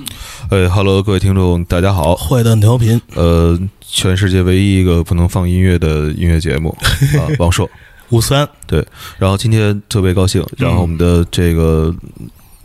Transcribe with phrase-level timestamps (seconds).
[0.50, 2.14] 哎哈喽，各位听众，大家好。
[2.14, 6.76] 坏蛋调频，呃，全世界唯一一个不能放音乐的音乐节目
[7.18, 7.68] 啊，王硕。
[8.10, 8.84] 五三，对。
[9.18, 11.94] 然后今天特别高兴，然后我们的这个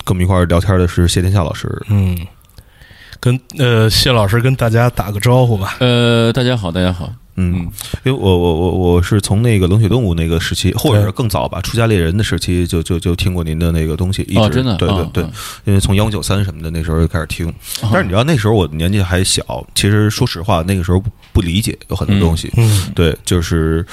[0.04, 1.70] 跟我们一块儿聊天的是谢天笑老师。
[1.90, 2.18] 嗯，
[3.20, 5.78] 跟呃谢老师跟大家打个招呼吧。
[5.80, 7.12] 呃，大家好，大家好。
[7.38, 7.72] 嗯，
[8.04, 15.24] 因为我我我我是从那个冷血动物那个时期，或者是更早吧，出家猎人的时期就就就听过您的那个东西，一直真的对对对，
[15.66, 21.00] 因为从幺五九三什么的那时候就开始听，但是你知道那时候我年纪还小，其实说实话那个时候
[21.32, 23.86] 不理解有很多东西，嗯，对，就是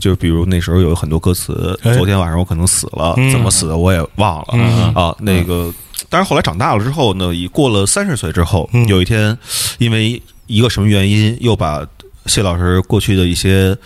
[0.00, 5.72] 就比如那时候有很多歌词，昨天晚上我可能死了，怎么死的我也忘了啊，那个，
[6.08, 9.38] 但是后来长大了之后呢，已过了三十岁之后，有一天
[9.78, 11.86] 因为一个什么原因又把。
[12.28, 13.76] 谢老师过去的一些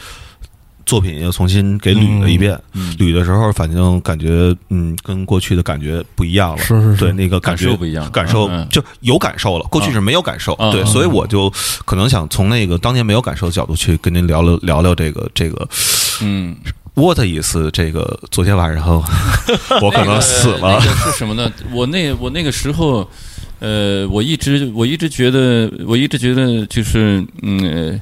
[0.85, 2.59] 作品又重新给捋了一遍，
[2.99, 6.59] 捋的时候反正感觉嗯，跟过去的感觉不一样了。
[6.59, 9.65] 是是是，对那个感受不一样，感受就有感受了。
[9.71, 11.49] 过去是没有感受，对，所以我就
[11.85, 15.69] 可能想从那个当年没有感受的角度去跟您聊聊聊聊这个这个，
[16.21, 16.57] 嗯
[16.95, 17.71] ，what 意思？
[17.73, 19.03] 这个昨天晚上
[19.81, 21.51] 我可能死了是什么呢？
[21.73, 23.09] 我那我那个时候。
[23.65, 28.01] 呃，我一直我一直觉得，我一直觉得就是嗯呃，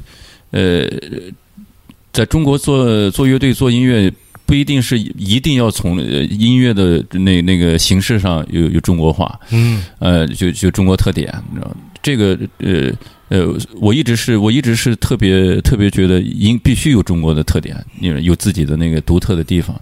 [2.12, 4.12] 在中国做做乐队做音乐，
[4.44, 12.90] 不一定是一定要从音乐的那那个形式上有有中国化，嗯，呃，就就中国特点，你知道这个呃
[13.28, 19.80] 呃，我一直是我一直是特别特别觉得音必须有中国的特点，有有自己的那个独特的地方，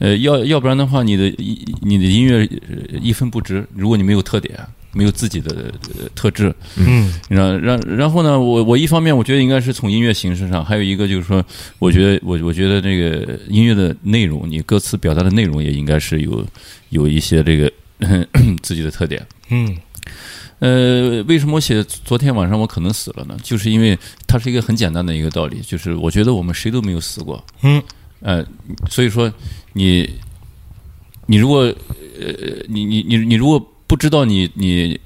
[0.00, 1.34] 呃，要要不然的话，你的
[1.80, 2.46] 你的音乐
[3.00, 4.54] 一分不值，如果你没有特点。
[4.94, 5.72] 没有自己的
[6.14, 11.44] 特质，嗯，然然然后呢，我我一方面我觉得应该是从音乐形式上，还有一个就是说，
[11.80, 16.46] 我觉得我我觉得这个音乐的内容，你歌词表达的内容也应该是有
[16.90, 17.70] 有一些这个
[18.62, 19.76] 自己的特点，嗯，
[20.60, 23.36] 呃，为什么我写昨天晚上我可能死了呢？
[23.42, 27.82] 就是因为它是一个很简单的一个道理，就是我觉得我们谁都没有死过，嗯，
[28.20, 28.46] 呃，
[28.88, 29.32] 所以说
[29.72, 30.08] 你
[31.26, 33.70] 你如果呃你你你你如果。
[33.94, 34.98] 不知道你你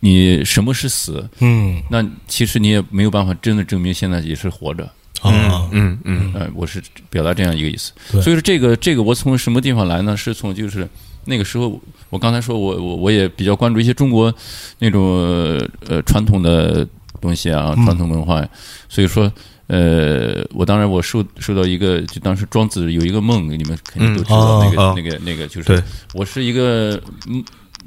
[0.00, 1.28] 你什么是死？
[1.40, 4.82] 嗯，那其实你也没有办法真的证明现在也是活着。
[5.20, 7.92] 啊，嗯嗯，呃，我是表达这样一个意思。
[8.08, 10.16] 所以说，这个这个我从什么地方来呢？
[10.16, 10.88] 是从就是
[11.26, 11.78] 那个时候，
[12.08, 14.34] 我刚才说我我我也比较关注一些中国
[14.78, 15.02] 那种
[15.86, 16.88] 呃传统的
[17.20, 18.42] 东西啊，传统文化。
[18.88, 19.30] 所以说。
[19.66, 25.82] 呃，我当然我受受到一个，就当时庄子有一个梦，你们肯定都知道那个那个那个，就是
[26.12, 27.00] 我是一个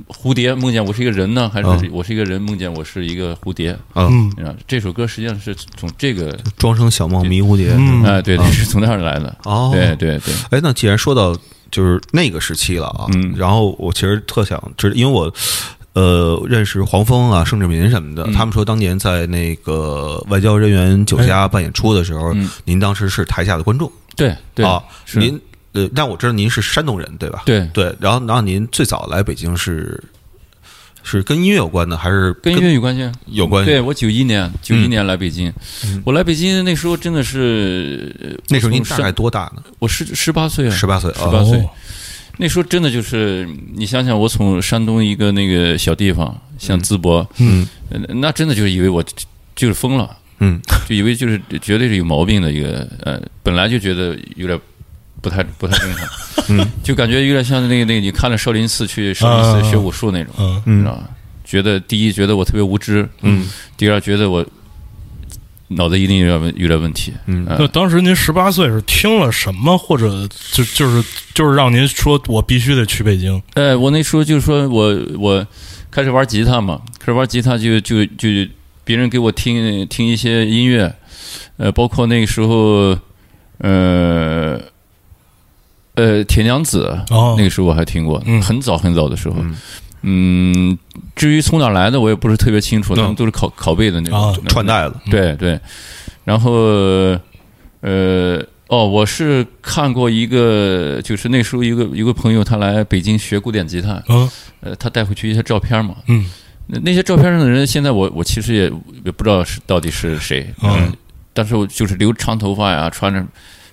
[0.07, 3.77] 蝴蝶梦见我是一个人呢，还是我是一个人梦见我是一个蝴蝶？
[3.93, 4.31] 嗯，
[4.67, 7.69] 这首歌实际上是从这个庄生晓梦迷蝴蝶，
[8.09, 9.37] 哎，对对，是从那儿来的。
[9.43, 10.33] 哦，对对对。
[10.49, 11.37] 哎，那既然说到
[11.69, 15.31] 就是那个时期了啊，嗯，然后我其实特想，就是因为我。
[15.97, 22.35] 呃，认识黄蜂啊、盛志民什么的，他们说当年在那个外交人员酒家办演出的时候，
[22.65, 23.91] 您当时是台下的观众。
[24.15, 24.83] 对对啊，
[25.15, 25.41] 您
[25.71, 27.41] 呃，但我知道您是山东人，对吧？
[27.47, 27.95] 对对。
[27.99, 29.99] 然后，然后您最早来北京是
[31.01, 33.11] 是跟音乐有关的，还是跟音乐有关系？
[33.25, 33.71] 有关系。
[33.71, 35.51] 对我九一年，九一年来北京，
[36.05, 39.63] 我来北京那时候真的是那时候您大概多大呢？
[39.79, 41.67] 我十十八岁啊，十八岁，十八岁。
[42.37, 47.67] 那时候真的就是，你想想，我从山东一个那个小地方，像淄博，嗯，
[48.21, 49.03] 那真的就是以为我
[49.55, 54.59] 就是疯了，嗯，就以为就是绝对是有毛病的一个，呃，本来就觉得有点
[55.21, 56.07] 不太不太正常，
[56.49, 60.33] 嗯， 就感觉有点像那个那个你看了少林寺去少林寺学武术那种，
[60.65, 61.09] 嗯，知道吧？
[61.43, 64.45] 觉得第一觉得我特别无知，嗯，第二觉得我。
[65.69, 67.13] 脑子一定有点问有点问题。
[67.25, 73.41] 嗯，那当时您十八岁是听了什么，或者就就是就是让您说我必须得去北京？
[73.55, 75.45] 哎，我那时候就是说我我
[75.91, 78.29] 开始玩吉他嘛，开始玩吉他就就就
[78.83, 80.95] 别人给我听听一些音乐，
[81.57, 82.97] 呃，包括那个时候，
[83.57, 84.59] 呃
[85.95, 86.97] 呃，铁娘子，
[87.37, 89.35] 那个时候我还听过，很早很早的时候。
[89.39, 89.55] 嗯，
[91.15, 92.95] 至于从哪来的，我也不是特别清楚。
[92.95, 95.59] 他们都是拷拷贝的那种串带的，对对。
[96.23, 96.51] 然后，
[97.81, 104.29] 呃，哦，我是看过一个，就是那时候一个一个朋友他来北京学古典吉他，嗯，
[104.61, 106.29] 呃，他带回去一些照片嘛，嗯，
[106.67, 108.71] 那那些照片上的人，现在我我其实也
[109.05, 110.93] 也不知道是到底是谁，嗯，
[111.33, 113.25] 但是我就是留长头发呀，穿着。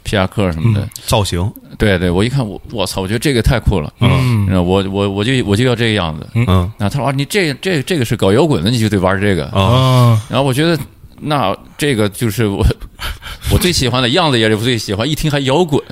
[0.04, 0.88] 皮夹克什么的。
[1.06, 9.46] 造型，对对，我一看我我操，我觉得这个太酷了，嗯，我我我就我就要这个样子，嗯，那他说你这这这个是搞摇滚的，你就得玩这个。
[9.46, 10.78] 啊，然后我觉得
[11.20, 12.64] 那这个就是我
[13.50, 15.82] 我最喜欢的样子也是我最喜欢，一听还摇滚，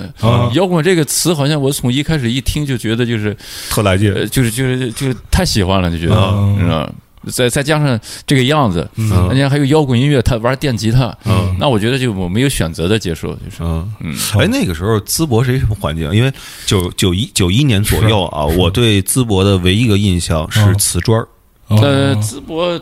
[0.53, 3.35] 摇滚这个词好像我从一开始一听就觉得就是
[3.69, 6.15] 特来劲，就是就是就是太喜欢了，就觉得，
[6.59, 6.89] 知道
[7.31, 9.29] 再再加上这个样子，嗯。
[9.29, 11.55] 人家还有摇滚音乐，他玩电吉他，嗯。
[11.59, 13.93] 那我觉得就我没有选择的接受，就是嗯。
[14.01, 14.15] 嗯。
[14.37, 16.13] 哎，那个时候淄博是一什么环境？
[16.13, 16.31] 因为
[16.65, 21.27] 九九一九一年左右啊， 我对淄博的唯一一个印象是瓷砖儿。
[21.69, 22.79] 呃，淄博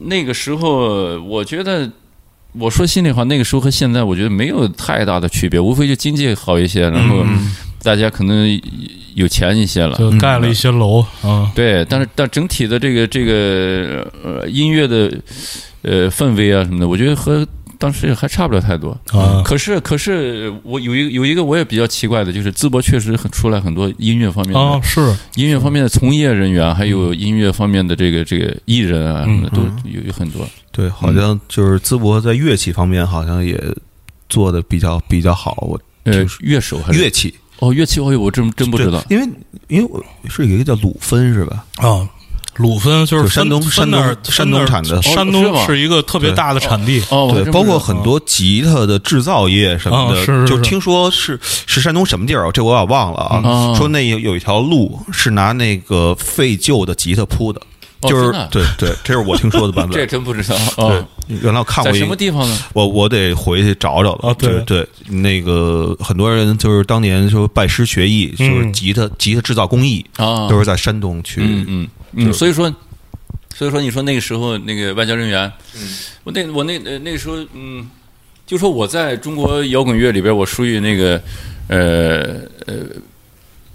[0.00, 1.90] 那个时候，我觉得
[2.52, 7.24] 我说心里话，那个时候和现在，我觉得没有太大的区别，无非就经济好一些，然后
[7.82, 8.60] 大家可能。
[9.14, 11.52] 有钱一些了，就盖了一些楼啊。
[11.54, 15.12] 对，但是但整体的这个这个呃音乐的
[15.82, 17.46] 呃氛围啊什么的，我觉得和
[17.76, 19.42] 当时还差不了太多啊。
[19.44, 30.48] 可是可是我有一有一个我也比较奇怪的，就是淄博确实很出来很多音乐方面啊，是音乐方面的从业人员，还有音乐方面的这个这个艺人啊什么的都有有很多。
[30.70, 33.62] 对，好像就是淄博在乐器方面好像也
[34.30, 35.58] 做的比较比较好。
[35.68, 37.34] 我呃，乐手还是乐器。
[37.62, 39.24] 哦，乐器我，我真真不知道，因为
[39.68, 41.64] 因为我是有一个叫鲁芬是吧？
[41.76, 42.08] 啊，
[42.56, 47.00] 鲁芬就是山东山东山东产的，山东是一个特别大的产地。
[47.08, 52.50] 哦，对，包括很多吉他的制造业什么的，就听说是是山东什么地儿？
[52.50, 53.72] 这我有点忘了啊。
[53.78, 57.62] 说那有有一条路是拿那个废旧的吉他铺的。
[58.08, 59.92] 就是对对，这是我听说的版本。
[59.96, 60.56] 这真不知道。
[60.76, 61.92] 对，原来我看过。
[61.92, 62.58] 在什么地方呢？
[62.72, 64.18] 我我得回去找找了。
[64.22, 71.40] 啊，对对，那个很多人就是当年说拜师学艺，就是吉他吉他制造工艺啊，都是在山东去。
[71.42, 72.32] 嗯嗯嗯。
[72.32, 72.72] 所以说，
[73.54, 75.52] 所以说，你说那个时候那个外交人员，
[76.24, 77.88] 我那我那那个时候，嗯，
[78.46, 81.22] 就说我在中国摇滚乐里边，我属于那个
[81.68, 82.74] 呃呃。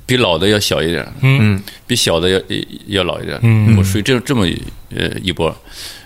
[0.07, 2.42] 比老的要小一点，嗯，比小的要
[2.88, 4.48] 要老一点，嗯，我属于这这么
[4.95, 5.54] 呃一波，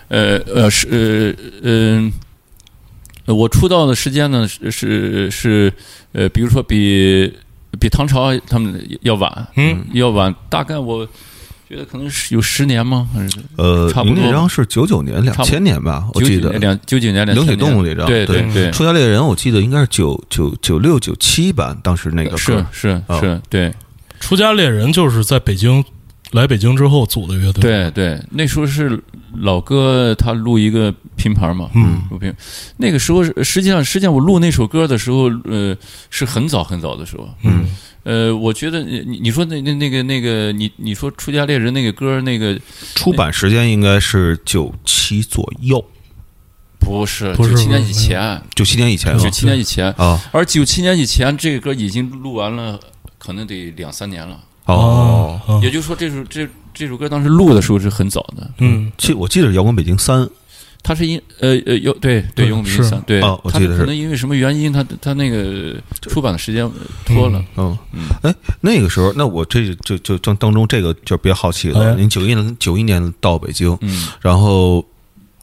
[0.08, 2.12] 呃呃是呃
[3.28, 5.72] 呃，我出道的时间呢是是是
[6.14, 7.32] 呃，比如说比
[7.80, 11.08] 比唐朝他们要晚，嗯，要晚，大概我
[11.70, 13.08] 觉得可能是有十年吗？
[13.14, 23.72] 还是呃，差不多那张是九九年两千年吧，我记得两九九年两冷血动物那张，对对对，出家猎人我记得应该是九九九六九七吧，当时那个是是是对。
[24.22, 25.84] 出家猎人就是在北京
[26.32, 27.62] 来北京之后组的乐队。
[27.62, 28.98] 对对，那时候是
[29.40, 32.34] 老哥他录一个拼盘嘛，嗯，录拼。
[32.78, 35.76] 那个时候实际上实际上我录那首歌的时候，呃，
[36.10, 37.28] 是很早很早的时候。
[37.44, 37.66] 嗯，
[38.04, 42.58] 呃，我觉得你你说那那那个那个你你说出家猎人那个歌那个
[42.96, 45.84] 出版时间应该是九七左右，
[46.80, 50.18] 不是九七年以前，九七年以前，九七年以前啊。
[50.32, 52.80] 而九七年以前这个歌已经录完了。
[53.22, 54.40] 可能得两三年了。
[54.66, 58.50] 哦，也就是说，这首这这首歌当时录的时候是很早的。
[58.58, 60.22] 嗯，记我记得是《摇滚北京三》，
[60.82, 63.80] 他是因呃呃有对对《摇滚北京三》对，我记得是。
[63.80, 66.70] 可能因为什么原因，他他那个出版的时间
[67.06, 67.44] 拖了。
[67.58, 71.96] 嗯嗯，哎，那个时候，那我这就就当当中这个就比较好奇了。
[71.96, 74.86] 您九一年九一年到北京，嗯，然后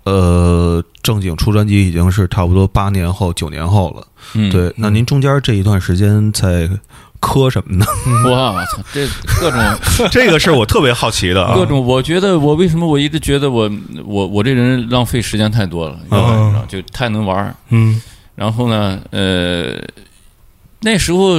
[0.05, 4.07] 呃正经出专辑已经是差不多八年后九年后了。
[4.35, 6.71] 嗯，对，那您中间这一段时间在。
[7.21, 7.87] 磕什么呢？
[8.25, 8.83] 我操！
[8.93, 9.07] 这
[9.41, 9.61] 各种
[10.11, 11.45] 这个是我特别好奇的。
[11.55, 13.71] 各种，我觉得我为什么我一直觉得我
[14.05, 15.99] 我我这人浪费时间太多了，
[16.69, 18.01] 就太能玩嗯。
[18.35, 19.75] 然后呢，呃，
[20.81, 21.35] 那时候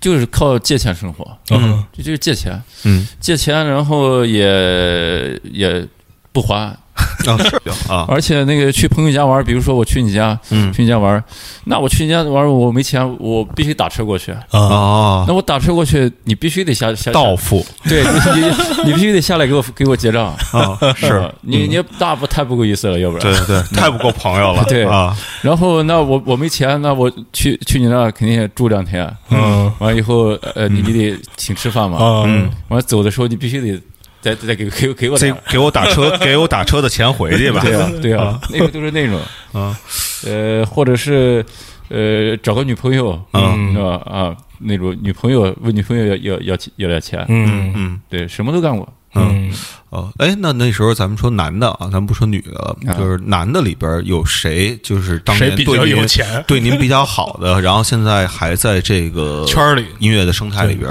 [0.00, 1.36] 就是靠借钱生活。
[1.50, 1.84] 嗯。
[1.92, 2.60] 就就是借钱。
[2.84, 3.06] 嗯。
[3.20, 5.86] 借钱，然后也也
[6.32, 6.74] 不还。
[7.26, 11.22] 啊是啊， 而且那个去朋友家玩，比如说我去你家，嗯，去你家玩，
[11.64, 15.24] 那我去你家玩，我没钱，我必须打车过去啊。
[15.28, 18.02] 那我打车过去，你必须得下下到付，对，
[18.34, 20.78] 你你必须得下来给我给我结账啊。
[20.96, 24.64] 是你你大不太不够意思了，要不然对对对，太不够朋友了。
[24.68, 29.08] 对啊，然后那我我没钱，那我去去你那肯定也住两天。
[29.30, 31.98] 嗯，完了以后呃，你你得请吃饭嘛。
[32.26, 33.80] 嗯，完了走的时候你必须得。
[34.20, 37.60] 再再给给给我再 给我打车给我打车的钱回去吧。
[37.62, 39.20] 对啊对啊，那个就是那种
[39.52, 39.78] 啊，
[40.26, 41.44] 呃，或者是
[41.88, 44.00] 呃找个女朋友嗯，是吧？
[44.04, 49.50] 啊那种女朋友问女朋友要要要要点钱，嗯嗯，对，什么都干过，嗯
[49.88, 60.90] 哦，哎，那那时候咱们说男的啊，咱们不说女的了，就是男的里边有谁就是当年对有钱对您比较好的，然后现在还在这个圈里音乐的生态里边，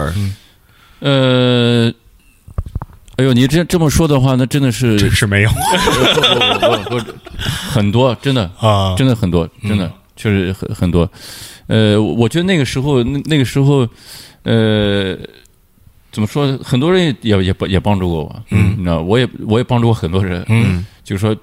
[1.02, 1.94] 呃。
[3.20, 5.50] 哎呦，你这这么说的话，那真的是是没有，
[7.70, 11.10] 很多，真的啊，真的很多，真的确实很很多。
[11.68, 13.86] 呃，我觉得那个时候，那那个时候，
[14.44, 15.18] 呃，
[16.14, 16.58] 怎么说？
[16.64, 21.36] 很多人也也帮也帮助过我，嗯，你知道，我也我也帮助过很多人，嗯，就是说，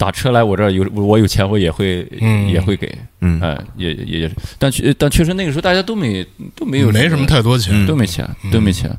[0.00, 2.48] 打车来我这儿有我有钱，我也会嗯。
[2.48, 2.90] 也会给，
[3.20, 3.38] 嗯。
[3.42, 6.26] 哎，也也也是，但确但确实那个时候大家都没
[6.56, 8.90] 都没有没什么太多钱，都没钱都没钱，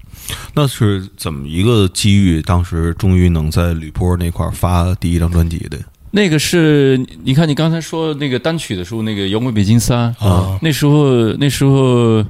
[0.53, 2.39] 那是怎么一个机遇？
[2.43, 5.79] 当时终于能在吕坡那块儿发第一张专辑的？
[6.12, 10.60] 那个是你看你刚才说那个单曲的时候，那个摇滚北京三啊。
[10.62, 12.24] 那时候那时候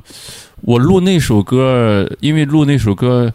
[0.62, 3.34] 我录那首歌，因为录那首歌，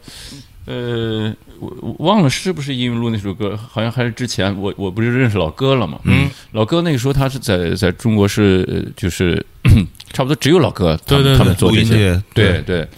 [0.66, 9.44] 呃，我我忘了是不是因为录那首歌，好像还是之前我我不是认识老哥了嘛，嗯，老哥那个时候他是在在中国是呃就是
[10.12, 12.88] 差不多只有老哥他们对对对他们做这些，对对，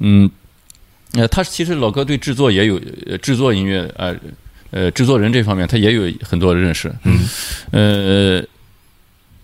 [0.00, 0.30] 嗯，
[1.12, 4.14] 呃，他其实老哥对制作也有呃制作音乐呃
[4.70, 7.18] 呃制作人这方面他也有很多的认识，嗯。
[7.70, 8.44] 呃，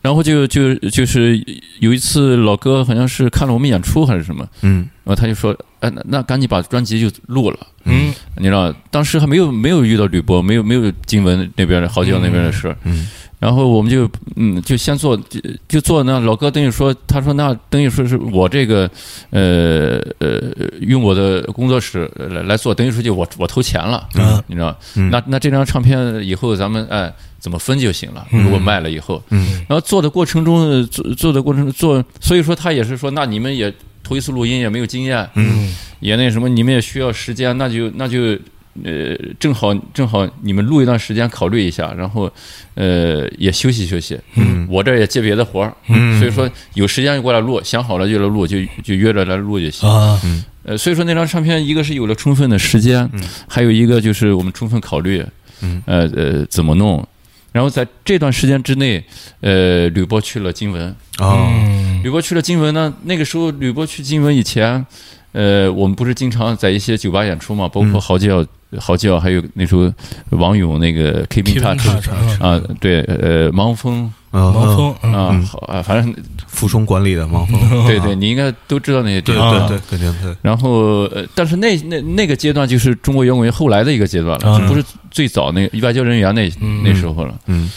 [0.03, 1.39] 然后就就就是
[1.81, 4.89] 有一次老哥好像是看了我们演出还是什么，嗯。
[5.05, 7.59] 然后他就说，哎，那那赶紧把专辑就录了。
[7.85, 8.13] 嗯。
[8.37, 13.09] 你知道，当时还没有没有遇到吕波，没有没有金文那边的好久那边的事，嗯。
[13.39, 18.89] 然后我们就嗯就先做就就做那老哥等于说他说那等于说是我这个
[19.31, 20.39] 呃呃
[20.81, 29.65] 用我的工作室来来做，等于说就我我投钱了，嗯你知道，嗯那那这张唱片以后咱们哎怎么分就行了，如果卖了以后，嗯。
[29.67, 33.73] 然后做的过程中呃做做的过程中做，所以说他也是说那你们也
[34.05, 35.75] 头一次录音也没有经验，嗯。
[36.01, 38.39] 也那什么，你们也需要时间，那就那就
[38.85, 42.31] 呃，正好正好你们录一段时间考虑一下，然后
[42.75, 44.19] 呃也休息休息。
[44.37, 44.67] 嗯。
[44.71, 46.19] 我这儿也接别的活儿，嗯。
[46.19, 49.89] 所以说有时间就过来录，想好了就来录，就就约着来录就行。
[49.89, 50.21] 啊。
[50.63, 53.11] 呃，所以说那张唱片，一个是有了充分的时间，
[53.49, 55.25] 还有一个就是我们充分考虑，
[55.63, 55.83] 嗯。
[55.87, 57.07] 呃呃怎么弄。
[57.53, 59.05] 然后在这段时间之内，
[59.41, 60.89] 呃，吕波去了金文，
[61.19, 62.01] 啊嗯。
[62.03, 64.85] 吕波去了金文呢，那个时候吕波去金文以前，
[65.33, 68.47] 呃，我们不是经常在一些酒吧演出嘛，包括嚎叫、
[68.79, 69.93] 嚎叫，还有那时候
[70.31, 72.09] 王勇那个 Keep in Touch
[72.41, 75.13] 啊，对，呃，盲峰啊王峰嗯。
[75.13, 76.15] 啊，好啊，反正
[76.47, 79.69] 服从管理的王峰， 对对，你应该都知道那些地对方。
[79.69, 86.51] 对对，肯定对，然后，呃，但是那那那个阶段就是中国摇滚乐后来的一个阶段了，嗯就不是最早那个外交人员那
[86.83, 87.35] 那时候了。
[87.47, 87.71] 嗯。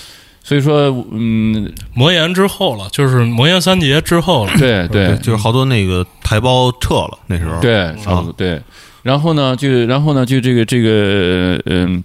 [0.46, 5.16] 所以说，嗯，魔岩之后了，就是魔岩三杰之后了，对对。
[5.20, 8.62] 就是好多那个台胞撤了那时候，对，差不多对。
[9.04, 12.04] 然后呢，就然后呢，就这个这个，嗯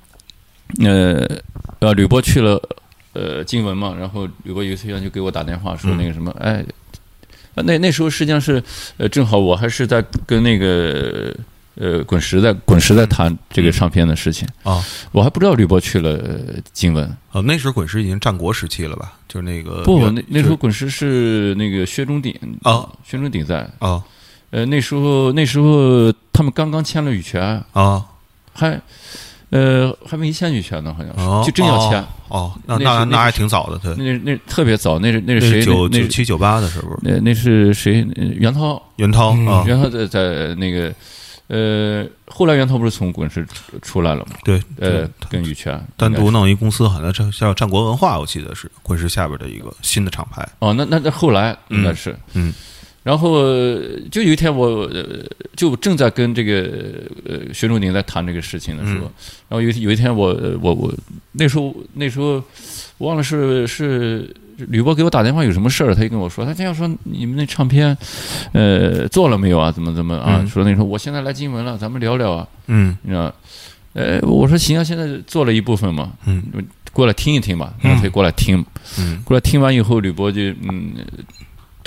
[0.78, 1.26] 呃
[1.80, 2.62] 呃，吕波去了
[3.18, 6.64] 呃金文嘛，然后吕波有一次就给我打电话说那个什么，哎，
[7.54, 8.62] 那那时候实际上是
[8.96, 11.34] 呃正好我还是在跟那个。
[11.80, 14.48] 呃，滚石在滚石在谈这个唱片的事情。
[14.64, 19.12] 啊，我还不知道吕波去了呃金文，啊，那时候滚石已经战国时期了吧？
[19.28, 22.34] 就是那个不，那那时候滚石是那个薛中鼎
[22.64, 24.02] 啊，薛中鼎在，啊
[24.50, 27.40] 呃，那时候那时候他们刚刚签了羽泉，
[27.72, 28.04] 啊
[28.52, 28.80] 还
[29.50, 35.62] 呃还没签羽泉呢，好像就真要签，哦，那那那还挺早的，对，那那特别早，那是那那是谁？
[35.62, 38.06] 九九七九八的时候，那那是谁？
[38.16, 39.34] 呃袁涛，袁涛
[39.66, 40.92] 袁涛在在那个
[41.46, 44.36] 呃，后来袁涛不是从滚石出出来了吗？
[44.44, 52.14] 对，呃，跟羽泉单独弄一公司，好像叫叫战国文化，我记得是滚石下边的一个新的厂牌，哦，那那那后来应该是。
[52.34, 52.52] 嗯
[53.08, 55.24] 然后呃就有一天我呃
[55.56, 56.68] 就正在跟这个
[57.24, 59.10] 呃徐仲宁在谈这个事情的时候，嗯
[59.48, 60.92] 然后有有一天我呃我我
[61.32, 62.34] 那时候那时候
[62.98, 67.96] 我忘了是是吕波给我打电话有什么事儿，他就跟我说，他这样说你们那唱片
[68.52, 69.72] 呃做了没有啊？
[69.72, 70.40] 怎么怎么啊？
[70.42, 73.34] 嗯说那时候我现在来金门了，咱们聊聊啊，嗯你知道？
[73.94, 76.42] 呃，我说行啊，现在做了一部分嘛，嗯
[76.92, 78.62] 过来听一听吧，然后他就过来听，
[78.98, 80.92] 嗯过来听完以后，吕波就嗯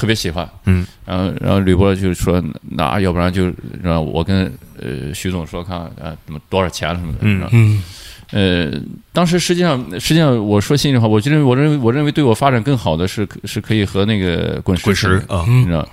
[0.01, 0.83] 特别喜欢，嗯。
[1.05, 3.53] 然后然后吕波就说那要不然就
[3.83, 7.83] 让我跟呃徐总说看啊怎么多少钱什么的，嗯嗯。
[8.31, 8.81] 呃，
[9.13, 15.61] 当时实际上实际上我说心里话，我觉得我认为我认为对我发展更好的是是可以和那个滚石滚石啊，嗯。
[15.61, 15.87] 你知道。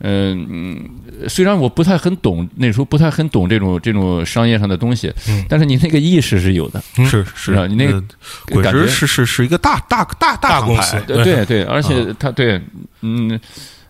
[0.00, 5.44] 嗯嗯，虽然我不太很懂，那时候不太很懂这种这种商业上的东西，嗯。
[5.48, 6.82] 但是你那个意识是有的。
[6.98, 7.06] 嗯。
[7.06, 7.54] 是是。
[7.54, 8.02] 啊你那个
[8.46, 11.44] 滚感觉石是是是一个大大大厂大公司，对对。
[11.46, 12.60] 对，而且他对，
[13.02, 13.38] 嗯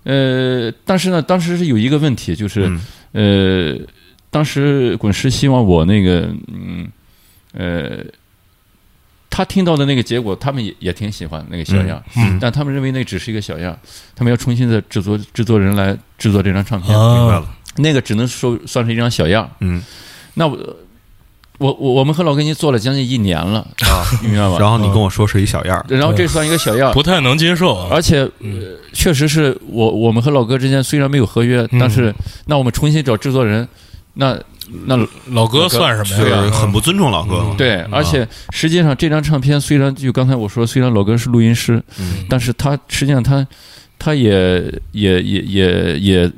[0.04, 2.80] 呃，但是呢，当时是有一个问题，就是、嗯。
[3.12, 3.86] 呃，
[4.30, 6.88] 当时滚石希望我那个嗯
[7.52, 7.98] 呃，
[9.36, 12.38] 他听到的那个结果，他们也也挺喜欢那个小样，嗯。
[12.40, 13.76] 但他们认为那只是一个小样，
[14.14, 17.18] 他们要重新的制作制作人来制作这张唱片，啊。
[17.18, 17.46] 明白了，
[17.78, 19.50] 那个只能说算是一张小样。
[19.58, 19.82] 嗯。
[20.34, 20.56] 那我
[21.58, 24.56] 我我我们和老根基做了将近一年了，啊， 你明白吧？
[24.60, 31.80] 然后你跟我说是一小样儿，然后这算一个小样，不太能接受啊，而且、呃、确实是我我们和老哥之间虽然没有合约，嗯。
[31.80, 32.14] 但是
[32.46, 33.66] 那我们重新找制作人，
[34.14, 34.38] 那
[34.86, 34.96] 那
[35.30, 36.42] 老哥算什么就呀？
[36.44, 37.54] 是很不尊重老哥嘛。
[37.56, 43.46] 对，而且实际上这张唱片虽然就刚才我说，虽然老哥是录音师，嗯但是他实际上他
[43.98, 46.32] 他也也也也也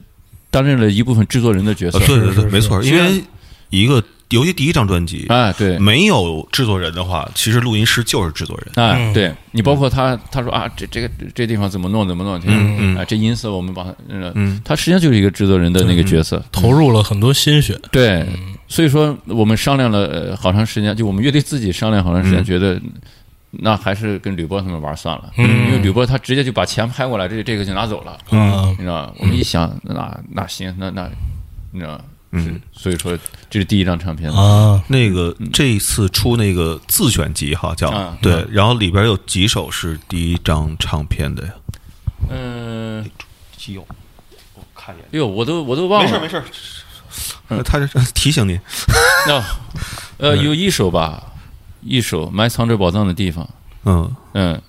[0.50, 2.06] 担任了一部分制作人的角色呃，。
[2.06, 3.22] 对对对，是是没错，因为
[3.70, 8.72] 一个尤其第一张专辑，哎，对，没有制作人的话，其实录音师就是制作人。
[8.74, 9.12] 哎，嗯。
[9.12, 9.32] 对。
[9.52, 12.96] 你包括他，他说啊，这这个这地方怎么弄怎么弄，嗯嗯。
[12.96, 14.60] 啊，这音色我们把它，呃嗯。
[14.64, 16.42] 他实际上就是一个制作人的那个角色。
[16.50, 17.78] 投入了很多心血。
[17.92, 18.26] 对，
[18.66, 22.44] 所以说我们商量了呃好长时间，就我们乐队自己商量好长时间，嗯。
[22.44, 22.80] 觉得
[23.52, 25.66] 那还是跟吕波他们玩算了，嗯。
[25.66, 28.70] 因为吕波他直接就把钱拍过来，这这个就拿走了，嗯。
[28.72, 29.12] 你知道吧？
[29.20, 31.08] 我们一想，那那行，那那
[31.70, 31.98] 你知道
[32.32, 33.16] 嗯，所以说
[33.48, 38.18] 这是第一张唱片，啊，那个这一次出那个自选集哈，叫啊。
[38.20, 41.52] 对，然后里边有几首是第一张唱片的呀？
[42.28, 43.08] 嗯，
[43.56, 43.86] 基友，
[44.54, 45.06] 我看一眼。
[45.12, 46.82] 哟，我都我都忘了，没事没事，
[47.48, 48.58] 呃他是提醒你，
[49.28, 49.42] 那
[50.18, 51.22] 呃有一首吧，
[51.80, 53.48] 一首埋藏着宝藏的地方，
[53.84, 54.60] 嗯，嗯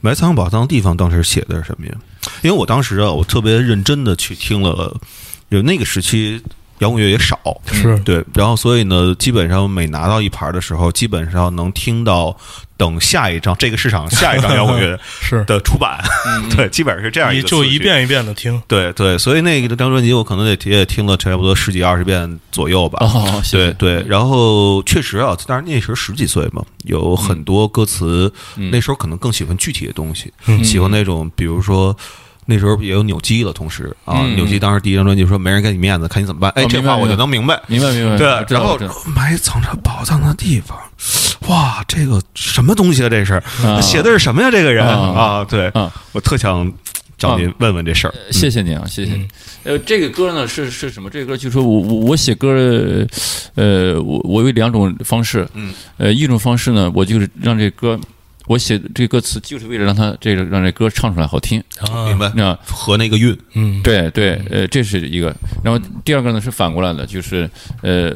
[0.00, 1.94] 埋藏宝藏的地方当时写的是什么呀？
[2.42, 5.00] 因为我当时啊，我特别认真的去听了，
[5.48, 6.42] 有那个时期
[6.78, 7.38] 摇滚乐也少，
[7.72, 12.36] 是对，然后所以呢，基本上每拿到一盘的时候，基本上能听到
[12.76, 17.62] 等下一张这个市场下一张摇滚乐是，的出版，嗯 对，基本上是这样一个次序。
[17.62, 18.60] 就一遍一遍的听。
[18.68, 22.98] 对对，所以那个张专辑我可能得也听了差不多十几二十遍左右吧。
[23.00, 31.96] 哦，谢谢对对，然后确实啊，当然那时候十几岁嘛，有很多歌词，嗯那时候可能更喜欢具体的东西，嗯喜欢那种比如说。
[32.46, 36.50] 那时候也有扭机了，同时啊，嗯扭机当时第一张专辑说没人给你面子，看你怎么办。
[36.52, 37.60] 哎，哦这话我就能明白。
[37.66, 38.78] 明白明白，对然后
[39.14, 40.78] 埋藏着宝藏的地方，
[41.48, 43.08] 哇，这个什么东西啊？
[43.08, 43.34] 这是
[43.64, 44.50] 啊写的是什么呀？
[44.50, 46.72] 这个人啊啊，对啊，我特想
[47.18, 48.10] 找您问问这事儿。
[48.10, 49.12] 呃谢谢您啊，谢谢。
[49.64, 51.10] 呃，这个歌呢是是什么？
[51.10, 52.48] 这个歌就说我我我写歌，
[53.56, 57.98] 呃，我我有两种方式，嗯，呃，一种方式呢，我就是让这歌，
[58.46, 62.32] 我写这个歌词就是为了让他这个让这歌唱出来好听，啊，明白？
[62.34, 65.34] 那和那个韵，嗯，对对，呃，这是一个。
[65.64, 67.48] 然后第二个呢是反过来的，就是
[67.82, 68.14] 呃，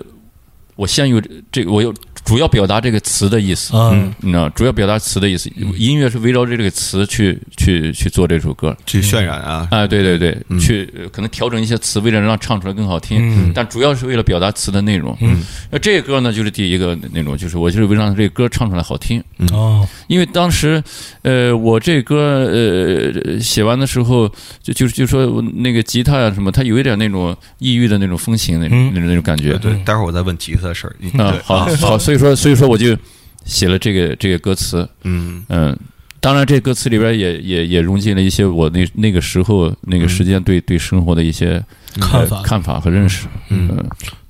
[0.77, 1.21] 我先有
[1.51, 1.93] 这个，我有
[2.25, 5.51] 主要表达这个词的意思，嗯，你知道，主要表达词的意思。
[5.77, 8.77] 音乐是围绕着这个词去去去做这首歌。
[8.87, 15.17] 去渲染啊，哎，对对对，嗯去呃可能调整一些词，为了让唱出来更好听，嗯但主要是为了表达词的内容。
[15.21, 19.23] 嗯，那这歌呢，就是第一个那种，就是我就是为了让这歌唱出来好听。
[19.53, 20.83] 哦，因为当时，
[21.23, 24.31] 呃，我这歌呃写完的时候，
[24.63, 29.55] 就就就说那个吉他呀、什么，它有一点那种抑郁的那种风情，那种、嗯那种那种感觉。
[29.59, 30.95] 对，待会儿我再问吉他的事儿。
[30.99, 32.97] 你对，啊好好， 所以说所以说我就
[33.45, 35.79] 写了这个这个歌词，嗯嗯。
[36.23, 41.65] 当然，这歌词里边也也也融进了一些我那那个时候那个时间对对生活的一些
[41.99, 43.27] 看法呃看法和认识。
[43.49, 43.71] 嗯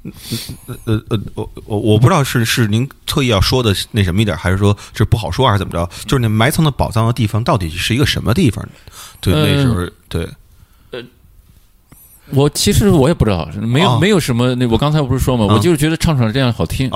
[0.05, 0.13] 嗯，
[0.85, 5.85] 呃呃，我我我不知道是是您特意要说的那什么一点，还是说这不好说，还是怎么着？
[6.05, 8.65] 就是那埋藏的宝藏的地方到底是一个什么地方？
[9.21, 10.29] 对，呃那时候对，
[12.33, 14.55] 我其实我也不知道，没有、啊没有什么。
[14.55, 16.89] 那我刚才不是说嘛，啊我就是觉得唱出来这样好听，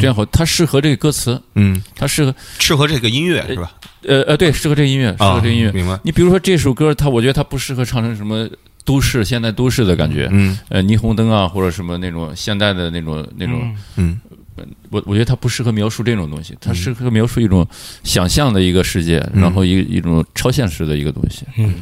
[0.00, 3.72] 这样好，它适合这个歌词，嗯，它适合适合这个音乐是吧？
[4.02, 5.70] 呃呃，对，适合这个音乐，适啊，合这个音乐。
[5.72, 5.98] 明白？
[6.02, 8.48] 你比如说这首歌，它我觉得它不适合唱成什么
[8.84, 13.74] 都市现代都市的感觉，嗯呃，霓虹灯啊，或者什么那种现代的那种那种。
[13.96, 14.20] 嗯
[14.60, 17.66] 嗯我我觉得它不适合描述这种东西，它适合描述一种
[18.02, 21.44] 想象的一个世界，嗯然后一一种超现实的一个东西。
[21.56, 21.74] 嗯。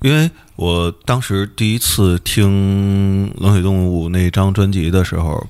[0.00, 5.46] 因为我当时第一次听《冷血动物》那张专辑的时候，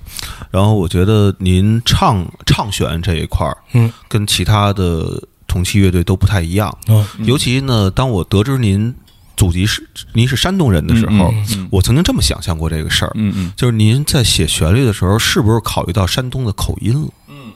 [0.51, 6.77] 然后我觉得您唱唱选这一块儿，嗯，跟其他的同期乐队都不太一样。
[6.87, 8.95] 哦，尤其呢，当我得知您
[9.41, 11.33] 祖籍是您是山东人的时候，
[11.71, 17.09] 我曾经这么想象过这个事儿，嗯嗯就是您在写旋律的时候，是不是考虑到山东的口音了？
[17.29, 17.51] 嗯，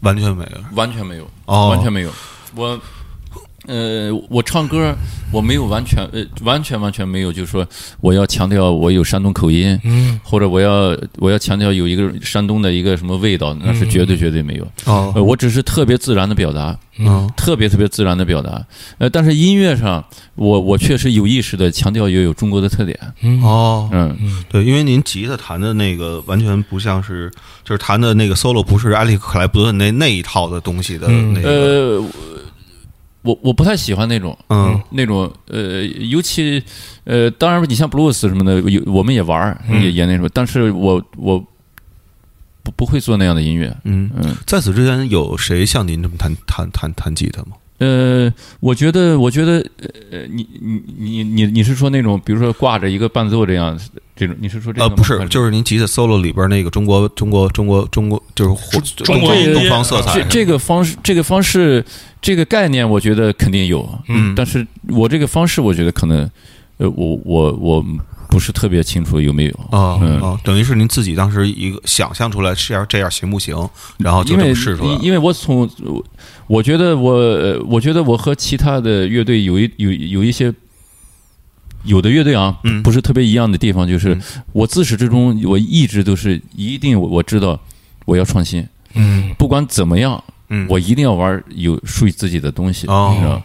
[0.00, 0.64] 完全没有。
[0.74, 2.10] 完全没有，哦完全没有。
[2.54, 2.80] 我
[3.68, 4.94] 呃，我唱歌
[5.30, 7.66] 我没有完全呃完全完全没有，就是说
[8.00, 10.18] 我要强调我有山东口音，嗯。
[10.24, 14.64] 或者我要我要强调有一个山东的一个什么味道，那是绝对绝对没有。
[14.86, 15.12] 哦。
[15.14, 17.30] 呃，我只是特别自然的表达，嗯。
[17.36, 18.64] 特别特别自然的表达。
[18.96, 20.02] 呃，但是音乐上，
[20.34, 22.98] 我我确实有意识的强调也有中国的特点。
[23.20, 23.42] 嗯。
[23.42, 24.16] 哦，嗯，
[24.48, 27.30] 对，因为您吉他弹的那个完全不像是，
[27.64, 32.04] 就是弹的那个 solo 不是埃利克克莱布顿那那一套的东西的嗯那个，呃，
[33.22, 34.36] 我我不太喜欢那种。
[34.48, 36.62] 嗯那种呃，尤其
[37.04, 41.38] 呃，当然你像 blues 什么的，有我们也玩也也那种，但是我我
[42.62, 44.10] 不不会做那样的音乐，嗯。
[44.16, 47.56] 嗯，在此之前，有谁像您这么弹弹弹弹吉他吗？
[47.78, 49.64] 呃，我觉得，我觉得，
[50.10, 53.78] 呃，你你你你你是说那种，比如说挂着一个伴奏这样
[54.16, 61.84] 这种，你是说这个呃，不是，就是您吉他 solo 里边那个中国中国中国中国就是火中国东方色彩这，这个方式，这个方式，
[62.20, 66.28] 这个概念，我觉得肯定有，嗯但是我这个方式，我觉得可能，
[66.78, 67.84] 呃，我我我
[68.28, 69.52] 不是特别清楚有没有。
[69.70, 70.20] 啊嗯。
[70.20, 73.56] 啊，等于是您自己当时一个想象出来是要这样行不行，
[73.98, 74.94] 然后就这么试出来。
[74.94, 75.04] 因。
[75.04, 76.04] 因为我从我
[76.46, 80.52] 我觉得我呃我觉得我和其他的乐队有一有有一些
[81.84, 82.82] 有的乐队啊，嗯。
[82.82, 84.22] 不是特别一样的地方，就是嗯。
[84.52, 87.58] 我自始至终我一直都是一定我我知道
[88.04, 89.34] 我要创新，嗯。
[89.38, 93.12] 不管怎么样，嗯，我一定要玩有属于自己的东西，哦。
[93.14, 93.42] 你知道。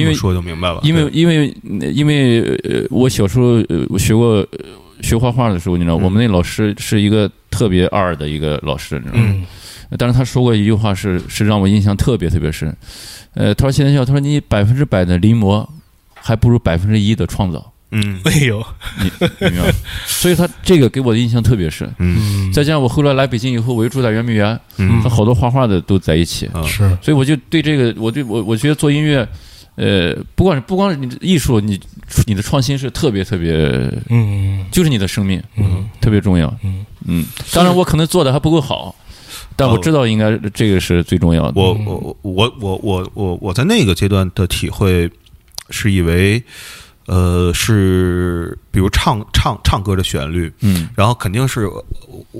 [0.00, 1.54] 因为说就明白了，因为因为
[1.92, 4.48] 因为呃，我小时候呃我学过呃
[5.02, 9.24] 学画画的时候，你知道，嗯我们那老师是一个特别二的一个老师，你知道吗？
[9.28, 9.46] 嗯。
[9.98, 12.76] 但是他说过一句话是是让我印象特别特别深，
[13.34, 15.64] 呃，他说谢天笑，他说你百分之百的临摹，
[16.14, 18.18] 还不如百分之一的创造，嗯。
[18.26, 18.60] 哎呦，
[18.98, 19.72] 你你明白？
[20.04, 21.88] 所以他这个给我的印象特别深。
[22.00, 22.48] 嗯。
[22.48, 25.00] 嗯，再加上我后来来北京以后，我又住在圆明园，嗯。
[25.02, 26.80] 和好多画画的都在一起，啊是。
[27.00, 29.26] 所以我就对这个，我对我我觉得做音乐，
[29.76, 31.78] 呃，不管是不光是你的艺术，你
[32.26, 33.52] 你的创新是特别特别，
[34.08, 34.64] 嗯。
[34.72, 35.88] 就是你的生命，嗯。
[36.00, 36.52] 特别重要。
[36.64, 36.84] 嗯。
[37.06, 38.94] 嗯，当然我可能做的还不够好，
[39.54, 41.60] 但我知道应该这个是最重要的。
[41.60, 45.08] 我我我我我我我在那个阶段的体会
[45.70, 46.42] 是以为，
[47.06, 50.88] 呃，是比如唱唱唱歌的旋律，嗯。
[50.96, 51.84] 然后肯定是我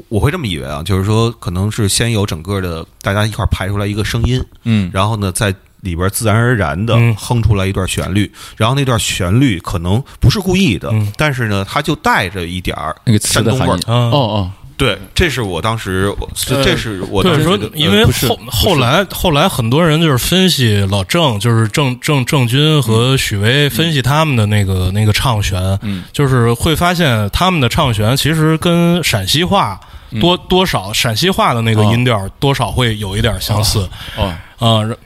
[0.09, 4.91] 我会这么以为啊，就是说可能是先有整个的大家一块儿排出来一个声音，嗯。
[4.93, 7.15] 然后呢在里边自然而然的嗯。
[7.17, 11.13] 哼出来一段旋律，然后那段旋律可能不是故意的，嗯。
[11.17, 13.67] 但是呢它就带着一点儿那个词山东味儿。
[13.67, 13.83] 的含义。。
[13.87, 26.05] 啊哦哦，对，这是我当时，我这是我当对，说时觉得因为后后来后来很多人就是分析老郑，就是郑郑郑钧和许巍分析他们的那个那个唱旋，嗯。
[26.13, 29.81] 就是会发现他们的唱旋其实跟陕西话
[30.21, 31.93] 多多少陕西话的那个哦。
[31.93, 33.89] 音调多少会有一点相似。
[34.17, 34.97] 哦，啊。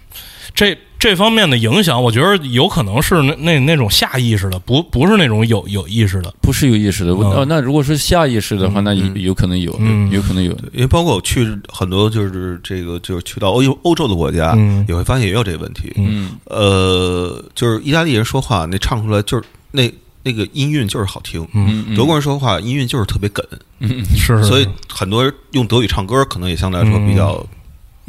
[0.54, 6.34] 这这方面的影响，我觉得有可能是那那那种下意识的，不不是那种有有意识的。
[6.42, 7.14] 不是有意识的。
[7.14, 7.32] 我嗯。
[7.38, 10.10] 哦，那如果是下意识的话，那有可能有，嗯。
[10.10, 10.52] 有可能有。
[10.72, 14.84] 因为包括我去很多就是这个就是去到欧欧洲的国家，嗯。
[14.88, 15.92] 也会发现也有这个问题。
[15.96, 16.32] 嗯。
[16.44, 19.90] 呃，就是意大利人说话那唱出来就是那
[20.22, 23.42] 那个音韵就是好听，嗯嗯，德国人说话音韵就是特别梗，
[23.78, 27.42] 嗯是，是所以很多人用德语唱歌可能也相对来说比较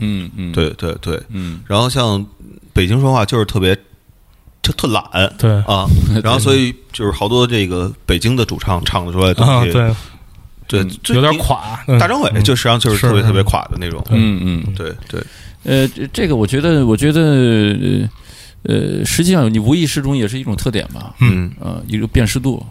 [0.01, 1.21] 嗯嗯，对对对。
[1.29, 1.61] 嗯。
[1.67, 2.23] 然后像
[2.73, 3.75] 北京说话就是特别
[4.61, 5.03] 特特懒
[5.37, 5.51] 对。
[5.61, 5.85] 啊，
[6.23, 9.95] 然后所以就是好多这个北京的主唱唱的出来的东啊，西，对，
[10.67, 11.79] 对，就有点垮。
[11.87, 11.97] 嗯。
[11.97, 15.23] 大张伟就实际上就是特别特别垮的那种，嗯嗯，对对，
[15.63, 18.09] 呃，这这个我觉得，我觉得，呃
[18.63, 21.51] 呃，实际上你无意识中也是一种特点吧，嗯。
[21.59, 22.63] 啊，一个辨识度。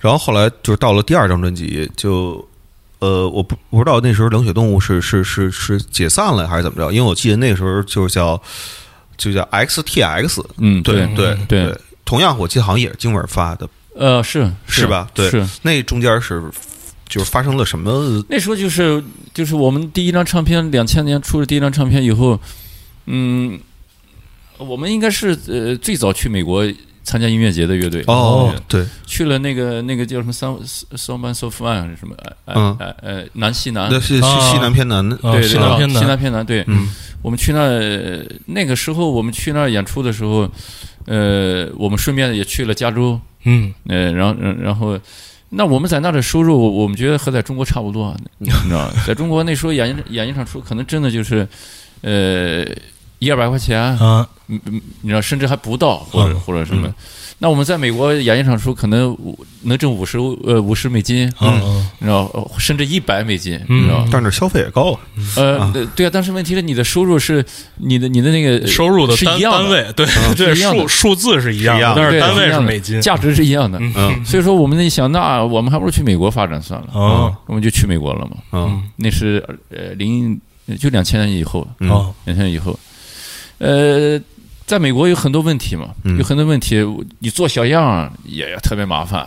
[0.00, 2.44] 然后后来就是到了第二张专辑，就
[3.02, 8.40] 呃，我不不知道那时候冷血动物是是是是解散了还是怎么着，因为我记得那时候就是叫
[9.16, 15.08] 就叫 XTX，嗯，对对对对，同样我记得好像也是经纬发的，呃，是是吧？
[15.12, 15.28] 对。
[15.28, 15.44] 是。
[15.62, 16.48] 那中间是
[17.08, 18.24] 就是发生了什么？
[18.28, 19.02] 那时候就是
[19.34, 22.38] 就是我们第一张唱片，两千年出了第一张唱片以后，
[23.06, 23.58] 嗯，
[24.58, 26.64] 我们应该是呃最早去美国
[27.02, 28.02] 参加音乐节的乐队。
[28.06, 30.54] 哦，对，去了那个那个叫什么三
[30.96, 32.14] so man so fun 还是什么？
[32.44, 32.76] 呃嗯。
[32.78, 33.88] 呃呃，南西南。
[33.90, 35.08] 那是西南偏南。
[35.08, 36.02] 对西南偏南。
[36.02, 36.64] 西南偏南对。
[36.66, 36.88] 嗯。
[37.22, 40.48] 我们去那儿那个时候，我们去那儿演出的时候，
[41.06, 43.72] 呃，我们顺便也去了加州，嗯。
[43.88, 44.98] 呃，然后然然后，
[45.50, 48.90] 那我们在那儿的收入，我们觉得和在中国差不多，你知道吗？
[49.06, 51.46] 在中国那时候演一演一场出，可能真的就是，
[52.00, 52.64] 呃，
[53.22, 56.40] 一二百块钱，啊嗯嗯，你知道，甚至还不到，或者嗯。
[56.40, 56.92] 或者什么。
[57.38, 61.88] 那我们在美国演一场出，可能五能挣五十呃五十美金，嗯。
[62.00, 63.82] 你知道，呃甚至一百美金，嗯。
[63.82, 64.04] 你知道。
[64.10, 64.98] 但是消费也高啊，
[65.36, 67.44] 呃，对对啊，但是问题是你的收入是
[67.76, 69.58] 你的你的那个收入的单是一样的。
[69.62, 73.00] 单位，对对，数数字是一样但是单位是美金。
[73.00, 73.78] 价值是一样的。
[73.80, 74.24] 嗯。
[74.24, 77.32] 所以说我们那想，那我们还不如去美国发展算了，哦。
[77.46, 78.36] 我们就去美国了嘛。
[78.50, 78.82] 嗯。
[78.96, 80.38] 那是呃零
[80.78, 82.12] 就两千年以后，嗯哦。
[82.24, 82.78] 两千年以后，
[83.58, 84.20] 呃，
[84.66, 86.76] 在美国有很多问题嘛，嗯有很多问题，
[87.20, 89.26] 你做小样也也特别麻烦，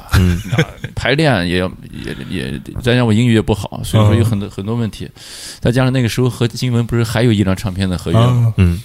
[0.96, 5.10] 排练也要也也，再加上我英语也不好，所以说有很多很多问题，
[5.60, 8.54] 再加上那个时候和金文不是还有一张唱片的合约吗？
[8.54, 8.82] 啊嗯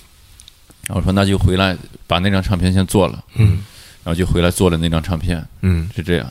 [0.87, 1.76] 然后我说那就回来
[2.09, 3.62] 把那张唱片先做了，嗯
[4.03, 6.29] 然后就回来做了那张唱片，嗯，是这样。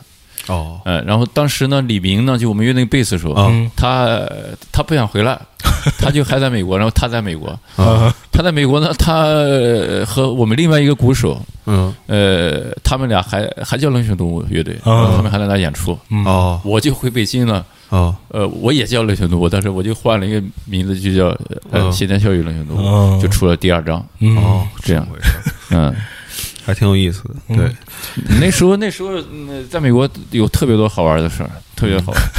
[0.50, 3.70] 哦，呃，然后当时呢，李明呢，就我们乐队贝斯手，嗯。
[3.76, 4.20] 他
[4.72, 5.40] 他不想回来，
[5.98, 11.94] 他就还在美国，然后他在美国，啊他在美国呢，他呃和我们另外一个鼓手，嗯。
[12.08, 16.60] 呃，他们俩还还叫冷血动物乐队，啊他们还在那演出，哦。
[16.66, 17.66] 我就回北京了。
[17.90, 18.16] 哦。
[18.30, 21.28] 呃，我也叫冷血动物，但是我就换了一个名字，就叫
[21.72, 21.92] 呃嗯。
[21.92, 23.20] 谢天笑语冷血动物，嗯。
[23.20, 24.04] 就出了第二张。
[24.20, 24.36] 嗯。
[24.38, 25.38] 哦，这样回事，
[25.72, 25.96] 嗯，
[26.70, 27.56] 还挺有意思的。
[27.56, 27.70] 对，
[28.40, 32.22] 那时候那时候嗯在美国有特别多好玩的事儿，特别好玩。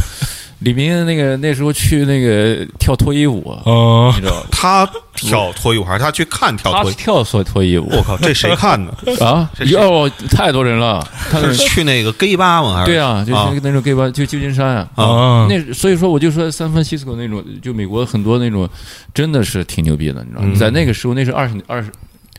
[0.61, 4.45] 李明那个那时候去那个跳脱衣舞，嗯你知道？
[4.53, 6.95] 他跳脱衣舞还是他去看跳脱衣？
[6.97, 8.93] 跳脱脱衣舞我靠，这谁看呢？
[9.25, 9.51] 啊！
[9.57, 11.03] 这是哟，太多人了。
[11.31, 12.75] 他是去那个 gay 吧吗？
[12.77, 14.89] 还是对啊，就是啊那个那种 gay 吧，就旧金山啊。
[14.97, 18.69] 啊那所以说，我就说三藩西斯科那种，就美国很多那种，
[19.15, 20.49] 真的是挺牛逼的，你知道吗？
[20.53, 21.91] 嗯在那个时候，那是二十二十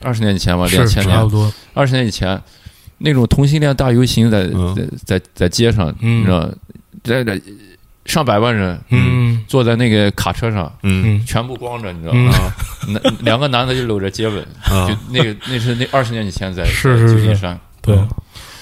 [0.02, 1.16] 二十年以前吧，两千年。
[1.16, 2.42] 差不，多，二十年以前，
[3.00, 4.76] 那种同性恋大游行在嗯。
[4.76, 6.50] 在在在街上，嗯你知道，
[7.04, 7.42] 在在
[8.06, 9.44] 上百万人嗯。
[9.48, 11.18] 坐在那个卡车上，嗯。
[11.18, 11.26] 嗯。
[11.26, 12.26] 全部光着，你知道嗯。
[12.26, 12.34] 吗？
[12.88, 17.60] 男两个男的就搂着接吻，啊就那个那是那二十年以前在是是是在旧金山。
[17.82, 17.96] 对，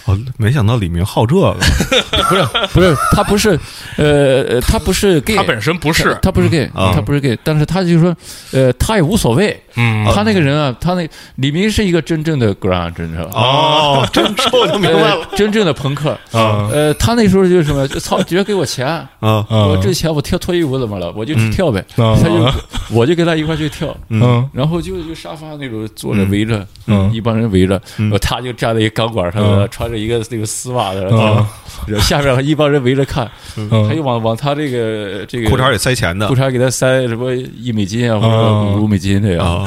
[0.10, 1.54] 哦，没想到李明好这个，
[2.30, 2.44] 不是
[2.74, 3.60] 不是，他不是，
[3.98, 8.16] 呃，呃他不是 gay，他本身不是他，他不是 gay，啊他不是 gay，但是他就说，
[8.52, 9.60] 呃，他也无所谓。
[9.76, 13.40] 嗯他那个人啊，他那李明是一个真正的 grunge，你知道吧？
[13.40, 16.10] 哦， 真说就明白了呃，真正的朋克。
[16.32, 18.86] 啊呃，他那时候就是什么，就操，直接给我钱，
[19.20, 21.14] 啊我这钱我跳脱衣舞怎么了？
[21.16, 21.84] 我就去跳呗。
[21.98, 22.52] 嗯他就
[22.92, 31.46] 我就跟他一块儿去跳，嗯然后就就沙发那种坐着围着，嗯一帮人围着，嗯然后他就站在一钢管上，嗯穿着一个那个丝袜的，嗯。
[31.88, 36.28] 然后下面一帮人围着看，他嗯就往往他这个这个裤衩里塞钱的。
[36.28, 38.82] 裤衩给他塞什么一美金啊，或者嗯。
[38.82, 39.66] 五美金这样。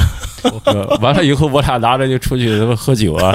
[1.00, 3.33] 完了以后，我俩拿着就出去他妈喝酒 啊，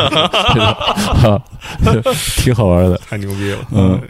[2.43, 2.99] 挺好玩的。
[3.09, 3.57] 太牛逼了。
[3.71, 4.01] 嗯，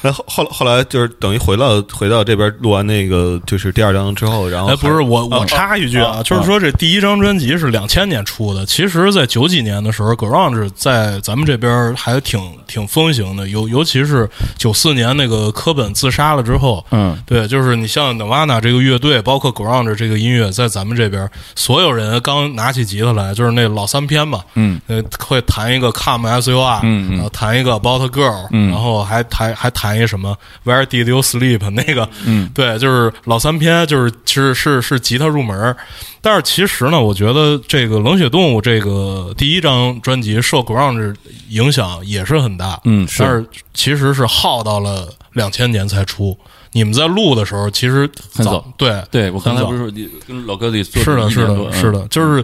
[0.00, 17.16] 那后后后来就是等于回到回到这边录完那个就是第二章之后，然后哎，不是我，我插一句啊，就是说这第一张专辑是两千年出的，其实，在九几年的时候，grunge 在咱们这边还挺挺风行的，尤尤其是九四年那个科本自杀了之后，嗯。
[17.24, 24.80] 对，就是你像 Nirvana 这个乐队，包括 grunge 这个音乐，在咱们这边，所有人刚拿起吉他来，就是那老三篇嘛，嗯。
[24.86, 27.16] 呃，会弹一个 Come S U R，嗯嗯。
[27.16, 28.70] 然后弹一个 About a Girl，嗯。
[28.70, 32.50] 然后还弹还弹一什么 Where Did You Sleep 那个，嗯。
[32.54, 35.76] 对，就是老三篇，就是是是是吉他入门儿。
[36.20, 41.14] 但是其实呢，我觉得这个冷血动物这个第一张专辑受 grunge
[41.48, 46.38] 影响也是很大，嗯但是其实是耗到了两千年才出。
[46.72, 52.42] 你们在录的时候，其实很早对对我刚才不是说你跟老哥得做是的，是的，是的，就是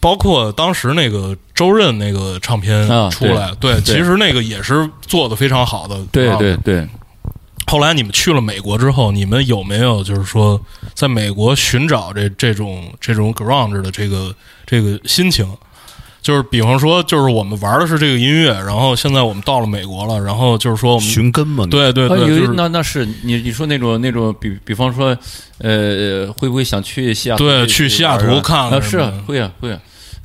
[0.00, 5.98] 包括当时那个周润那个唱片啊出来，对，对其实那个也是做的非常好的。
[6.12, 6.36] 对啊。
[6.36, 6.86] 对对，
[7.66, 10.60] 后来你们去了美国之后，你们有没有就是说
[10.94, 15.46] 在美国寻找这这种这种 ground 的这个这个心情？
[16.26, 25.16] 就是比方说，就是我们玩的是这个音乐，然后现在我们到了美国了，然后就是说我们寻根嘛，啊，对对对，就是那那是你你说那种那种，比比方说，
[25.58, 27.44] 呃，会不会想去西雅图？
[27.44, 29.78] 对去西雅图看看啊，是啊会啊会啊。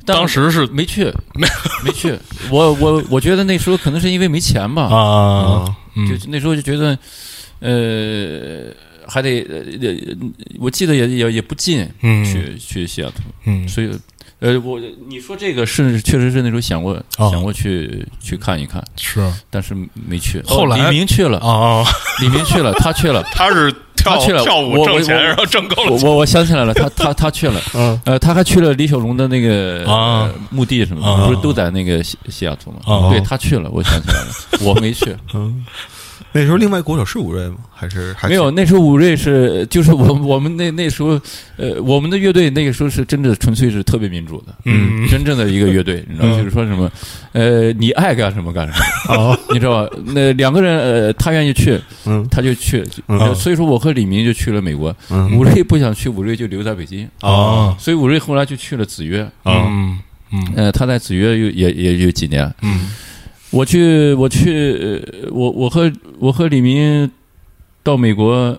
[0.04, 1.04] 当时是没去，
[1.38, 1.46] 没
[1.84, 2.18] 没去。
[2.50, 6.98] 我我我觉得那时候可能是因为没钱吧，啊，就那时候就觉得，
[7.60, 8.74] 呃，
[9.06, 10.16] 还得呃，呃
[10.58, 13.88] 我记得也也也不近，嗯去去西雅图，嗯所以。
[14.42, 20.42] 呃，我你说这个是确实是那时候想过、哦想过去去看一看，是但是没去。
[20.46, 21.84] 后来哦李明去了，啊，
[22.20, 26.08] 李明去了，他去了， 他是跳他去了跳舞挣钱，我然后挣够了我钱。
[26.08, 32.78] 我我想起来了，他 他他去了，嗯呃，他还去了李小龙的那个、啊呃墓地什么不是都在那个西西雅图吗？
[32.84, 34.28] 啊对他去了，我想起来了，
[34.62, 35.64] 我没去， 嗯，
[36.34, 37.56] 那时候另外国手是吴瑞吗？
[37.74, 38.50] 还是还没有。
[38.50, 41.20] 那时候武瑞是就是我我们那那时候，
[41.56, 46.38] 呃，我们的乐队那个时候是真的纯粹是特别民主的，嗯真正的一个乐队，你知道，嗯。
[46.38, 46.90] 就是说什么，
[47.32, 48.72] 呃，你爱干什么干什
[49.08, 49.96] 么，哦， 你知道吧？
[50.06, 52.26] 那两个人，呃，他愿意去，嗯。
[52.30, 53.34] 他就去，嗯。
[53.34, 55.36] 所以说我和李明就去了美国，嗯。
[55.36, 59.98] 武瑞不想去，武瑞就留在北京，啊所以武瑞后来就去了子曰，嗯。
[60.30, 60.52] 嗯。
[60.56, 62.50] 呃，他在子曰有也也有几年。
[62.62, 62.88] 嗯
[63.52, 64.72] 我去，我去，
[65.22, 67.10] 呃我我和我和李明
[67.82, 68.58] 到美国，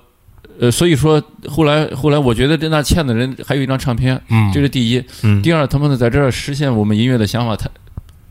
[0.60, 5.04] 呃，所以说后来后来，我觉得这那欠的人还有一张唱片，嗯，这是第一。
[5.24, 7.68] 嗯第二，他们呢在这儿实现我们音乐的想法太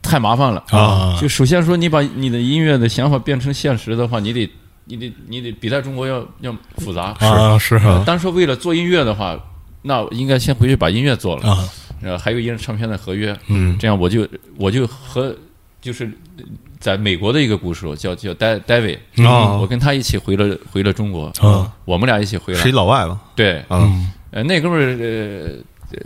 [0.00, 0.62] 太麻烦了。
[0.70, 4.48] 啊，就首先说，你把你的音乐的想法变成现实的话，你得
[4.84, 7.14] 你得你得比在中国要要复杂。
[7.18, 9.36] 啊是啊单说为了做音乐的话，
[9.82, 11.68] 那应该先回去把音乐做了，啊
[12.02, 15.34] 呃，还有一张唱片的合约，嗯这样我就我就和
[15.82, 16.10] 就是
[16.78, 18.94] 在美国的一个鼓手叫叫戴戴维，
[19.26, 19.58] 啊。
[19.58, 23.20] 我跟他一起回了回了中国，嗯我们俩一起回是一，老外吧？
[23.36, 24.10] 对，嗯。
[24.30, 25.98] 呃，那哥们儿呃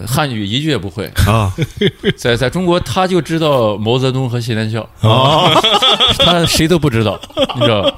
[0.00, 1.52] 呃汉语一句也不会，啊。
[2.16, 5.50] 在在中国他就知道毛泽东和谢天笑，啊
[6.18, 7.20] 他谁都不知道，
[7.56, 7.94] 你知道吧？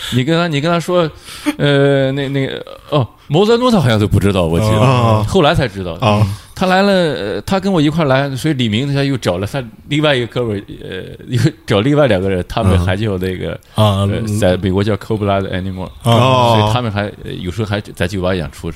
[0.14, 1.10] 你跟他你跟他说，
[1.58, 5.92] 呃，那那个哦，毛泽东他好像都不知道，我记得，哦后来才知道。
[5.94, 6.26] 啊。
[6.54, 18.72] 他来了，呃他跟我一块来，所以李明他又找了他另外一个哥们儿，呃，又找另外两个人，他们还叫那个，啊呃，在美国叫 Cold Blood Animal，哦所以他们还呃有时候还在酒吧演出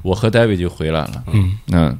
[0.00, 1.58] 我和戴维就回来了，嗯。
[1.70, 1.98] 嗯，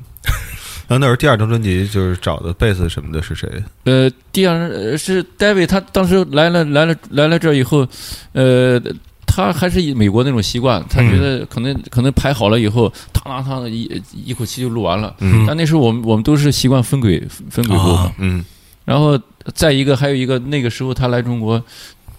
[0.89, 3.49] 那那时候第二张专辑就是找的贝斯什么的是谁？
[3.85, 7.85] 呃，第二呃是戴维，他当时来了来了来了这儿以后，
[8.33, 8.81] 呃，
[9.27, 15.17] 他还是以美国那种习惯，他觉得可能、可能排好了以后，当当当一一口气就录完了。
[15.19, 17.21] 嗯但那时候我们我们都是习惯分轨
[17.51, 18.45] 分轨录嘛，嗯
[18.85, 19.21] 然后
[19.55, 21.61] 再一个还有一个那个时候他来中国，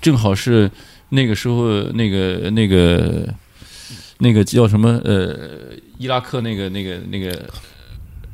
[0.01, 0.69] 正好是
[1.07, 3.33] 那个时候那个那个
[4.17, 5.37] 那个叫什么呃
[5.97, 7.45] 伊拉克那个那个那个。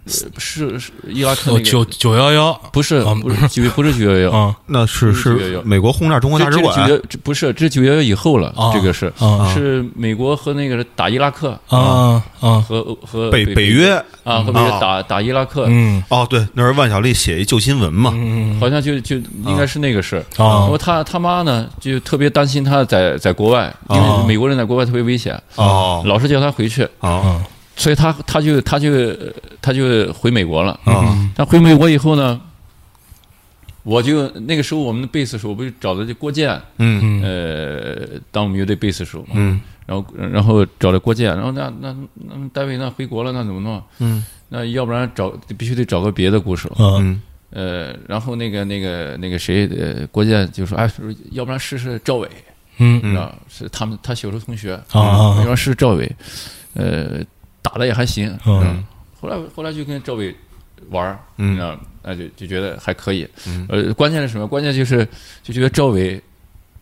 [0.05, 20.17] 呃是是伊拉克那个九九幺幺不是啊不是九不是九幺幺，啊那是是911是美国轰炸中国大使馆这这九幺这不是这是九幺幺以后了啊，这个是啊是美国和那个打伊拉克啊啊和和北北约啊和美国啊打打伊拉克，嗯哦，对，那时候万晓利写一旧新闻嘛，嗯好像就就应该是那个事。
[20.35, 27.41] 啊然后他他妈呢就特别担心他在在国外，因啊为美国人在国外特别危险，哦老是叫他回去，哦
[27.75, 29.15] 所以他他就他就
[29.61, 30.79] 他就回美国了。
[30.83, 31.31] 啊。
[31.35, 32.39] 他回美国以后呢，
[33.83, 37.21] 我就那个时候我们的贝斯手不是找的这郭健，嗯。
[37.21, 39.59] 呃，当我们乐队贝斯手嘛，嗯。
[39.85, 43.83] 然后然后找了郭健，然后那那那单位那回国了，那怎么弄？
[43.99, 44.23] 嗯。
[44.49, 47.01] 那要不然找必须得找个别的鼓手，嗯。
[47.01, 47.21] 嗯。
[47.55, 50.89] 呃，然后那个那个那个谁，呃，郭健就说，哎，
[51.31, 52.29] 要不然试试赵伟，
[52.77, 53.29] 嗯。
[53.49, 55.35] 是他们他小时候同学，啊啊。
[55.37, 56.09] 要不然试试赵伟，
[56.75, 57.19] 呃，
[57.63, 58.61] 打的也还行，嗯。
[58.63, 58.83] 嗯，
[59.19, 60.35] 后来后来就跟赵伟
[60.89, 63.65] 玩儿，你知嗯道，那就就觉得还可以，嗯。
[63.69, 64.45] 呃，关键是什么？
[64.47, 65.07] 关键就是
[65.41, 66.21] 就觉得赵伟，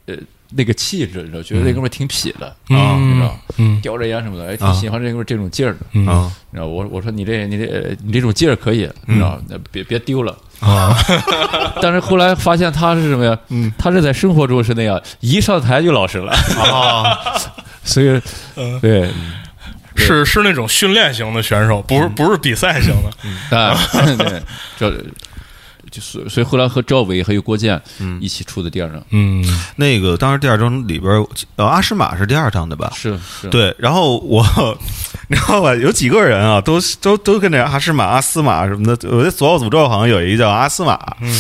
[0.08, 0.16] 呃，
[0.54, 3.80] 那个气质，你知道，觉得那哥们儿挺痞的，啊，你知道，嗯。
[3.82, 5.80] 叼着烟什么的，哎，挺啊喜欢这哥们儿这种劲儿的。
[5.94, 6.06] 嗯。
[6.08, 10.36] 啊你知道，我我说你这你这呃你这种劲儿可以，你知道，那别别丢了。
[10.60, 10.94] 啊。
[11.82, 13.38] 但是后来发现他是什么呀？
[13.50, 16.32] 嗯，他是在生活中是那样，一上台就老实了。
[16.34, 17.16] 啊。
[17.84, 18.22] 所以，
[18.82, 19.10] 对
[19.96, 22.94] 是是那种训练型的选手，不是不是比赛型
[23.50, 23.58] 的。
[23.58, 23.78] 啊，
[24.18, 24.42] 对，
[24.78, 24.92] 这
[25.90, 27.82] 就是所以后来和赵伟还有郭健
[28.22, 29.44] 一起出的第二张，嗯。
[29.76, 31.26] 那个当时第二张里边，
[31.58, 32.94] 呃，阿诗玛是第二张的吧？
[32.96, 34.42] 是是，对，然后我，
[35.32, 35.74] 你知道吧？
[35.76, 38.92] 有几个人啊，都都都跟这阿诗玛、阿斯玛什么的。
[39.10, 41.00] 我觉得左奥诅咒好像有一个叫阿斯玛，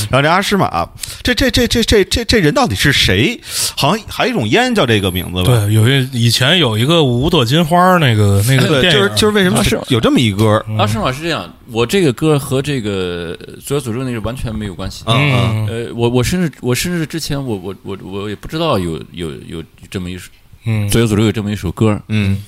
[0.10, 0.88] 然后这阿诗玛，
[1.22, 3.38] 这这这这这这这人到底是谁？
[3.76, 5.44] 好像还有一种烟叫这个名字吧？
[5.44, 10.64] 对，有一以前有一个五朵金花那个那个对，电影，就是就是为什么是有这么一歌？
[10.78, 15.04] 阿诗玛是这样，我这个歌和这个《左小诅咒》那个完全没有关系。
[15.08, 20.30] 嗯嗯呃，我我甚至我甚至之前我我我我也不知道有有有这么一首
[20.66, 22.00] 嗯《左小诅咒》有这么一首歌。
[22.08, 22.42] 嗯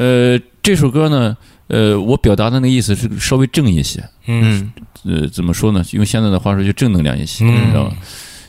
[0.00, 1.36] 呃，这首歌呢，
[1.66, 4.02] 呃，我表达的那个意思是稍微正一些。
[4.26, 4.72] 嗯
[5.04, 5.84] 嗯呃，怎么说呢？
[5.92, 7.92] 用现在的话说，就正能量一些，嗯你知道吗？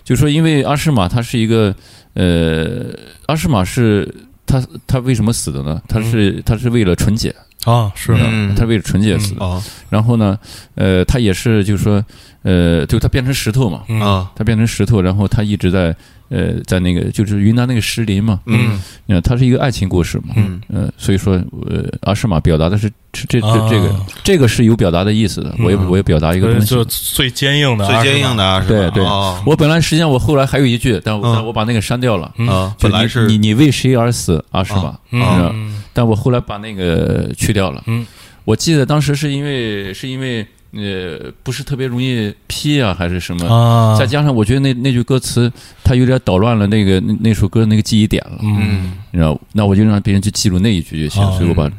[0.05, 1.75] 就说因为阿诗玛他是一个，
[2.13, 2.85] 呃，
[3.25, 4.13] 阿诗玛是
[4.45, 5.81] 他他为什么死的呢？
[5.89, 7.35] 他是他是为了纯洁，
[7.65, 9.43] 啊是的嗯他为了纯洁死的。
[9.43, 10.39] 哦然后呢，
[10.75, 12.01] 呃，他也是就是说，
[12.43, 15.93] 呃，就他变成石头嘛，嗯啊他变成石头，然后他一直在
[16.31, 18.81] 呃在那个就是云南那个石林嘛，嗯。
[19.07, 20.59] 呃，它是一个爱情故事嘛，嗯。
[20.69, 21.33] 呃，所以说，
[21.69, 26.65] 呃，阿诗玛表达的是是这这啊这个这个是有表达的意思的，我也嗯我也表达一个东西。
[26.65, 26.83] 就。
[26.85, 28.43] 最坚硬的，最坚硬的。
[28.43, 29.03] 阿诗玛对对。
[29.03, 29.43] 哦。
[29.45, 31.35] 我本来实际上我后来还有一句，但我嗯。
[31.35, 32.33] 但我把那个删掉了。
[32.47, 34.97] 啊，本来是你你为谁而死，阿诗玛？
[35.11, 35.83] 嗯是吧嗯。
[35.93, 37.83] 但我后来把那个去掉了。
[37.87, 38.07] 嗯，
[38.45, 43.45] 我记得当时是因为是因为呃不是特别容易批啊，还是什么？
[43.47, 45.51] 啊，再加上我觉得那那句歌词
[45.84, 49.39] 它有点捣乱了那个那那首歌那个记忆点了，嗯你知道？
[49.53, 51.69] 那我就让别人去记住那一句就行，啊所以我把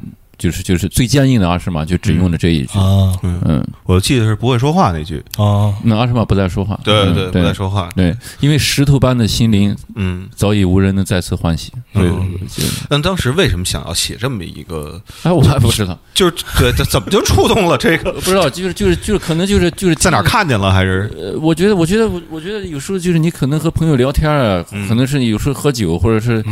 [0.42, 2.78] 就是就是最坚硬的阿诗玛就只用了这一句。
[2.78, 6.74] 啊嗯，我记得是不会说话那句，啊那阿诗玛不再说话。
[6.74, 10.28] 嗯对对，不再说话，对，因为石头般的心灵嗯。
[10.34, 15.00] 早已无人能再次唤醒，所以嗯就但当时为什么想要写这么一个？
[15.22, 18.10] 哎，我还不知道，就是对，这怎么就触动了这个？
[18.14, 20.22] 不知道，就是就是就是可能就是就是在哪儿？
[20.24, 20.72] 看见了？
[20.72, 26.42] 还是呃，我觉得，我觉得，我我觉得有时候就是你可能和朋友聊天啊，嗯可能是有时候喝酒，或者是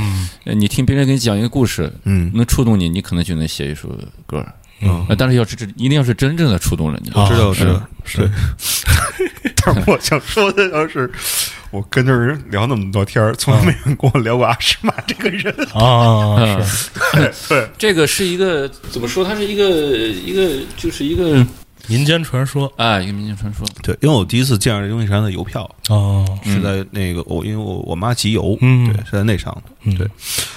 [0.45, 3.80] 你听别人给你讲一个故事，嗯能触动你，你可能就能写一首
[4.27, 4.53] 歌儿。
[4.83, 7.11] 嗯呃但是要是真一定要是真正的触动了你。
[7.11, 8.31] 啊知道知道是是
[9.63, 11.11] 但是我想说的要是，
[11.71, 16.59] 我跟这人聊那么多天儿，从来没人跟我聊过阿诗玛这个人 啊。
[16.67, 19.23] 是， 对，这个是一个怎么说？
[19.23, 19.69] 它是一个
[20.09, 21.47] 一个就是一个
[21.87, 23.67] 民间传说啊，一个民间传说。
[23.83, 29.53] 对，因为我第一次见着这东西上的邮票哦，是在那个我因为我我妈集邮，嗯，对，是在那上
[29.85, 30.09] 的，对，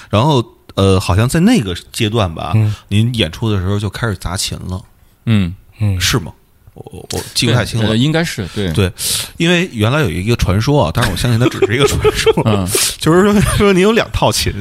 [0.08, 0.42] 然后。
[0.74, 2.52] 呃，好像在那个阶段吧，
[2.88, 4.82] 您演出的时候就开始砸琴了，
[5.26, 5.54] 嗯。
[5.80, 6.32] 嗯，是吗？
[6.74, 8.72] 我我记不太清了，应该是对。
[8.72, 8.92] 对，
[9.38, 12.32] 因为原来有一个传说啊，但是我相信它只是一个传说，
[12.98, 14.52] 就是说说你有两套琴，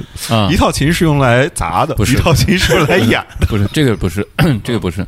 [0.50, 2.14] 一套琴是用来砸的，不是。
[2.14, 4.28] 一套琴是用来演的，不是这个不是
[4.64, 5.06] 这个不是，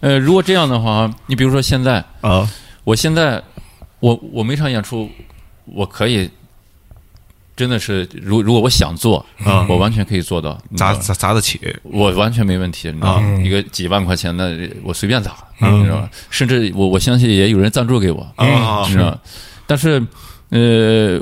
[0.00, 2.48] 呃，如果这样的话，你比如说现在啊，
[2.84, 3.42] 我现在
[4.00, 5.10] 我我每场演出
[5.66, 6.30] 我可以。
[7.56, 9.24] 真的是，如如果我想做，
[9.68, 13.40] 我完全可以做到，砸砸砸得起，我完全没问题，你知道吗？
[13.44, 16.10] 一个几万块钱的，我随便砸，你知道吗？
[16.30, 18.26] 甚至我我相信也有人赞助给我，
[18.86, 19.18] 你知道
[19.66, 20.04] 但是，
[20.50, 21.20] 呃，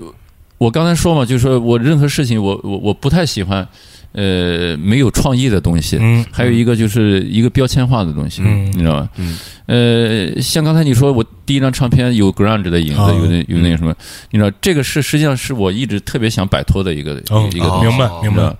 [0.59, 3.67] 我刚才说嘛，就是说我任何事情，我我我不太喜欢。
[4.13, 9.09] 呃，没有创意的东西，嗯，还有一个就是一个标签化的东西，嗯，你知道吧？
[9.17, 13.95] 嗯，呃，像刚才你说，我第一张唱片有 grunge 的影子，有那有那个什么，
[14.31, 17.15] 你知道，这个是实际上是我一直特别想摆脱的一个
[17.53, 18.55] 一个明白明白。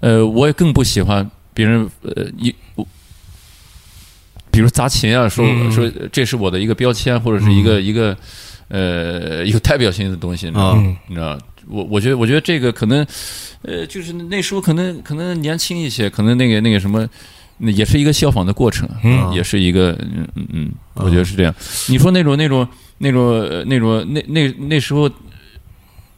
[0.00, 2.54] 呃，我也更不喜欢别人呃一，
[4.52, 8.16] 比如砸琴啊，说说这是我的一个标签，或者是一个一个
[8.68, 10.76] 呃有代表性的东西，你知道
[11.08, 11.36] 你知道。
[11.68, 13.06] 我我觉得，我觉得这个可能，
[13.62, 17.08] 呃，就是那时候可能可能年轻一些，可能那个那个什么，
[17.58, 18.88] 也是一个效仿的过程，
[19.34, 21.54] 也是一个，嗯嗯嗯，我觉得是这样。
[21.88, 22.66] 你说那种那种
[22.98, 25.10] 那种那种那那那时候。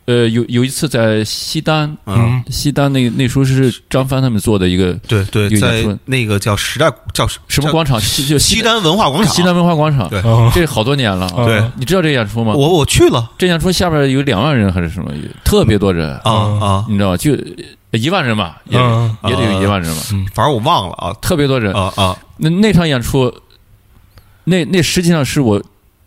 [0.07, 7.99] 呃，有有一次在西单，嗯，西单那那时候是张帆他们做的一个，对对，在那个叫时代叫什么广场？
[8.29, 11.27] 就西单文化广场，西单文化广场，对，这好多年了。
[11.47, 12.53] 对，你知道这演出吗？
[12.53, 15.11] 我我去了，这演出下边有两万人还是什么？
[15.43, 16.85] 特别多人啊啊！
[16.87, 17.17] 你知道吗？
[17.17, 17.35] 就
[17.93, 20.03] 一万人吧，也也得有一万人吧。
[20.35, 22.19] 反正我忘了啊，特别多人啊啊！
[22.37, 23.33] 那那场演出，
[24.45, 25.63] 那那实际上是我。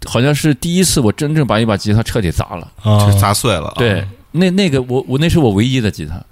[0.07, 2.71] 好像是第一次，我真正把一把吉他彻底砸了，
[3.19, 3.73] 砸碎了。
[3.75, 6.23] 对，那那个我我那是我唯一的吉他，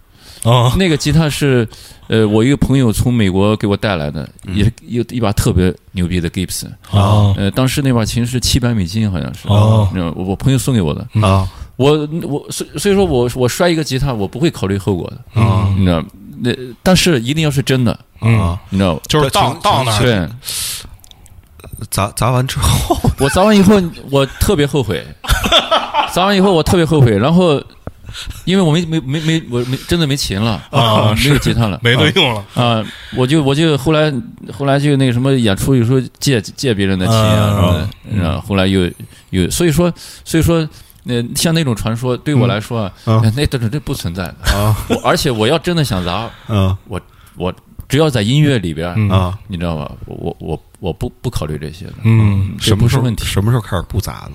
[0.49, 1.67] 哦，那个吉他是
[2.07, 11.05] 呃我一个朋友从美国给我带来的，也有一把特别牛逼的 Gibson，啊，呃，当时那把琴是七百美金，好像是，哦，我我朋友送给我的。
[11.21, 11.45] 啊，
[11.75, 15.41] 我我所所以说我我摔一个吉他，我不会考虑后果的。
[15.41, 16.01] 啊，你知道，
[16.39, 16.51] 那
[16.81, 17.91] 但是一定要是真的。
[18.19, 20.29] 啊，你知道，就是到到那对。
[21.89, 25.05] 砸砸完之后， 我砸完以后，我特别后悔。
[26.13, 27.17] 砸完以后，我特别后悔。
[27.17, 27.61] 然后，
[28.45, 32.83] 因为我没没没没，我没真的没琴了啊，没有吉他了，没得用了啊。
[33.15, 34.13] 我就我就后来
[34.53, 37.89] 后来就那个什么演出，有时候借借别人的琴啊什么的。
[38.21, 38.89] 然后后来又
[39.31, 39.91] 又所以说
[40.23, 40.67] 所以说，
[41.03, 44.75] 那像那种传说对我来说，那都是这不存在的啊。
[45.03, 46.99] 而且我要真的想砸，嗯，我
[47.37, 47.53] 我。
[47.87, 49.91] 只要在音乐里边啊，你知道吧？
[50.07, 53.25] 我我我不不考虑这些的，嗯，什么是问题？
[53.25, 54.31] 什么时候开始不砸了？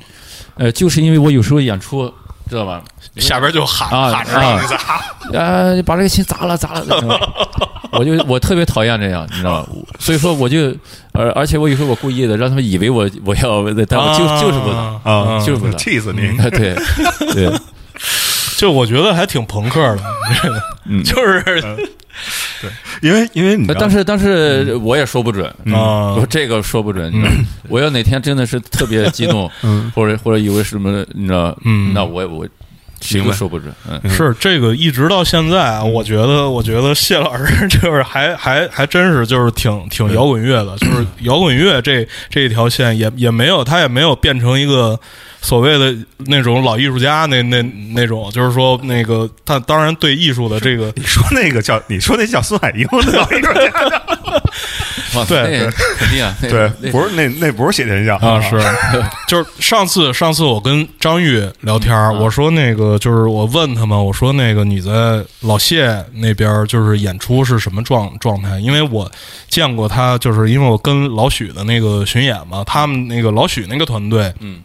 [0.57, 2.13] 呃，就是因为我有时候演出，
[2.49, 2.83] 知道吧？
[3.17, 4.77] 下边就喊喊着让你砸，
[5.39, 6.85] 啊，把这个琴砸了砸了，
[7.93, 9.69] 我就我特别讨厌这样，你知道吧？
[9.99, 10.75] 所以说我就，
[11.13, 16.21] 而而且我有时候我故意的让他们以为我我要，但我就就是不砸啊，就是不砸，气死你！
[16.51, 16.75] 对
[17.33, 17.53] 对，
[18.61, 20.03] 就我觉得还挺朋克的，
[21.03, 21.43] 就是。
[22.61, 27.11] 对，因为因为你，但是但是我也说不准啊，我这个说不准。
[27.71, 29.51] 我要哪天真的是特别激动，
[29.95, 32.47] 或者或者以为什么，你知道，嗯，那我我
[33.01, 33.73] 谁都说不准。
[33.89, 34.11] 嗯。
[34.11, 45.01] 是这个一直到现在啊，我觉得我觉得谢老师就是还还还真是就是挺挺摇滚乐的，就是摇滚乐这这一条线也也没有，他也没有变成一个。
[45.43, 47.63] 所谓的那种老艺术家，那那
[47.95, 55.69] 那种，就是说那个他当然对艺术的这个， 你说那个叫你说那叫孙海英的老艺术家， 对，
[55.99, 58.61] 肯定啊，对，不是那那不是谢天笑啊，是，
[59.27, 68.59] 就是上次上次我跟张玉聊天，我说那个就是我问他们，我说那个你在老谢那边就是演出是什么状状态？
[68.61, 69.11] 因为我
[69.49, 74.61] 见过他，就是因为我跟老许的那个巡演嘛，他们那个老许那个团队，嗯。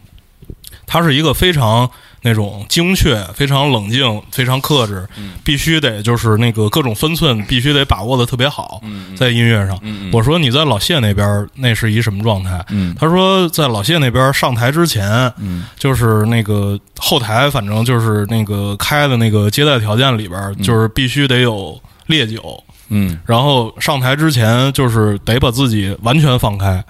[0.86, 1.90] 他是一个非常
[2.22, 5.06] 那种精确、非常冷静、非常克制，
[5.44, 8.80] 必须得就是那个各种分寸必须得把握的特别好，
[9.16, 9.78] 在音乐上。
[10.12, 12.64] 我说你在老谢那边那是一什么状态？
[12.98, 15.32] 他说在老谢那边上台之前，
[15.76, 22.62] 就是那个后台，反正就是那个开的那个接待条件里边，就是必须得有烈酒。
[22.88, 26.84] 嗯，然后上台之前就是得把自己完全放开。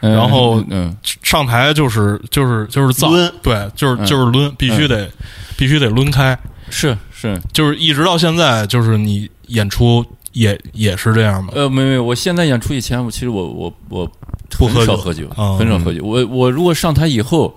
[0.00, 4.06] 然后嗯，上台就是就是就是造抡，对，就是嗯。
[4.06, 5.10] 就是抡，必须得
[5.56, 6.38] 必须得抡开，
[6.70, 11.52] 是是，就是一直到现在，就是你演出也也是这样吗？
[11.54, 14.10] 呃，没没，我现在演出以前，我其实我我我
[14.56, 16.04] 不喝酒很少喝酒，哦很少喝酒。
[16.04, 17.52] 我我如果上台以后，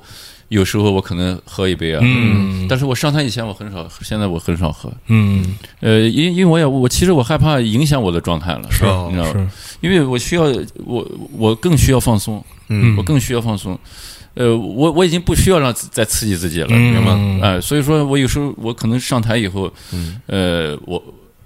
[0.51, 4.91] 有时候我可能喝一杯啊，嗯但是我上台以前我很少，现在我很少喝。
[5.07, 9.31] 嗯，呃，因因为我也我其实我害怕影响我的状态了，是你知道吧？
[9.31, 9.47] 是，
[9.79, 10.43] 因为我需要
[10.85, 13.79] 我我更需要放松，嗯我更需要放松。
[14.33, 17.39] 呃，我我已经不需要让自再刺激自己了，嗯明白吗？
[17.43, 21.01] 哎、所以说我有时候我可能上台以后，嗯呃，我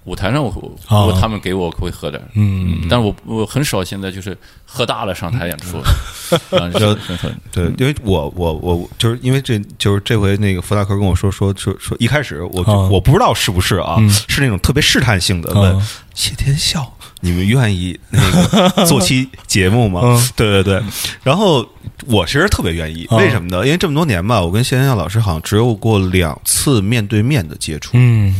[0.06, 5.82] 舞台上我他们给我会喝点，嗯，但是我我很少现在就是喝大了上台演出，
[7.52, 14.08] 对，因为我我我就是因为这就是这回那个福大科跟我说说说说一开始我我不知道是不是啊，嗯。
[14.28, 16.90] 是那种特别试探性的问、啊谢天笑，
[17.20, 20.00] 你们愿意那个做期节目吗？
[20.02, 20.82] 嗯对对对，
[21.22, 21.66] 然后
[22.06, 23.18] 我其实特别愿意，啊。
[23.18, 23.66] 为什么呢？
[23.66, 28.34] 因为这么多年吧，我跟谢天笑老师好像只有过两次面对面的接触，嗯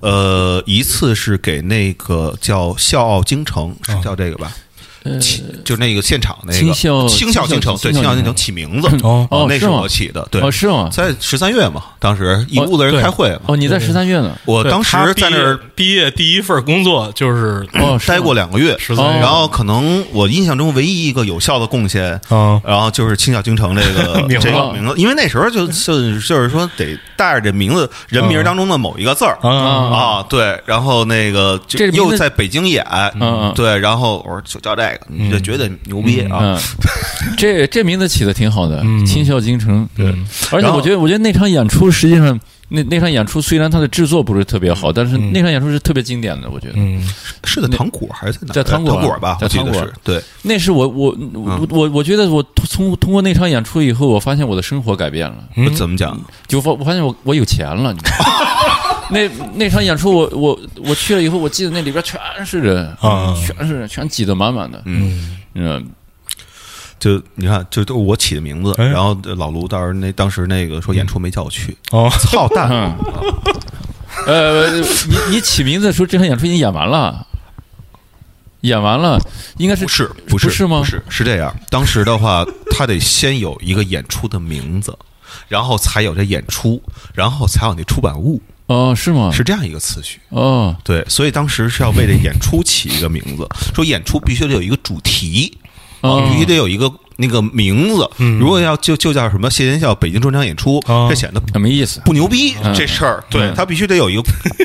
[0.00, 4.52] 呃，一次是给那个叫《笑傲京城》，是啊叫这个吧？
[5.04, 8.34] 呃起就那个现场那个青校京城，对，青校京城。
[8.34, 9.26] 起名字哦。
[9.30, 10.40] 哦那是我起的，对。
[10.40, 10.88] 哦，是吗？
[10.92, 14.36] 在十三月嘛，当时一屋子人开会嘛，哦，你在十三月呢？
[14.44, 22.12] 我当时在那儿毕业第一份工作就是哦，待过两个月，十三哦然后可能我印象中唯一一个有效的贡献。
[22.28, 29.38] 啊然后就是青校京城这个 这个名字，因为那时候就 就就是说得带着这名字人名当中的某一个字儿。
[29.42, 29.48] 啊。
[29.50, 31.60] 啊，对，然后那个
[31.92, 32.84] 又在北京演，
[33.14, 33.52] 嗯嗯。
[33.54, 36.58] 对，然后我说就叫这个，你就觉得牛逼啊，嗯，
[37.36, 39.04] 这这名字起的挺好的，嗯。
[39.06, 39.88] 青笑京城。
[39.96, 40.14] 对，
[40.52, 46.50] 而且我觉得，我觉得那场演出实际上，那那场演出虽然它的制作不是特别好，但是那场演出是特别经典的。
[46.50, 46.74] 我觉得。
[46.76, 47.02] 嗯。
[47.44, 48.54] 是在糖果还是在哪儿？
[48.54, 55.74] 在糖果糖果吧，在我记得糖果对，那是我我我我我觉得我通通过那场演出以后，我发现我的生活改变了，嗯。
[55.74, 56.18] 怎么讲？
[56.46, 57.92] 就发我发现我我有钱了。
[57.92, 58.74] 你知道吗
[59.12, 64.82] 那那场演出我，我我去了以后，我记得那里边全是人啊全是人，全挤得满满的。
[64.84, 65.90] 嗯，嗯，
[66.98, 72.68] 就你看，就都我起的名字，哎然后老卢当时那当时那个说演出没叫我去，哦操蛋！
[72.70, 72.94] 嗯
[74.26, 74.84] 呃，你
[75.30, 77.24] 你起名字的时候，这场演出已经演完了，
[78.62, 79.18] 演完了，
[79.58, 84.96] 应该是不是不是不是吗不是是这样，当时的话，他得先有一个演出的名字，
[85.46, 86.82] 然后才有这演出，
[87.14, 89.30] 然后才有那出版物，哦，是吗？
[89.32, 90.20] 是这样一个次序。
[90.28, 95.56] 哦，对，所以当时是要为这演出起一个名字， 说演出必须得有一个主题，
[96.02, 98.08] 哦必须得有一个那个名字。
[98.18, 102.00] 嗯如果要就就叫什么谢天笑北京专场演出，哦这显得很没意思。
[102.04, 104.22] 不牛逼嗯这事儿，对嗯他必须得有一个，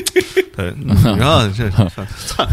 [0.56, 0.72] 对，
[1.18, 2.46] 然后这，操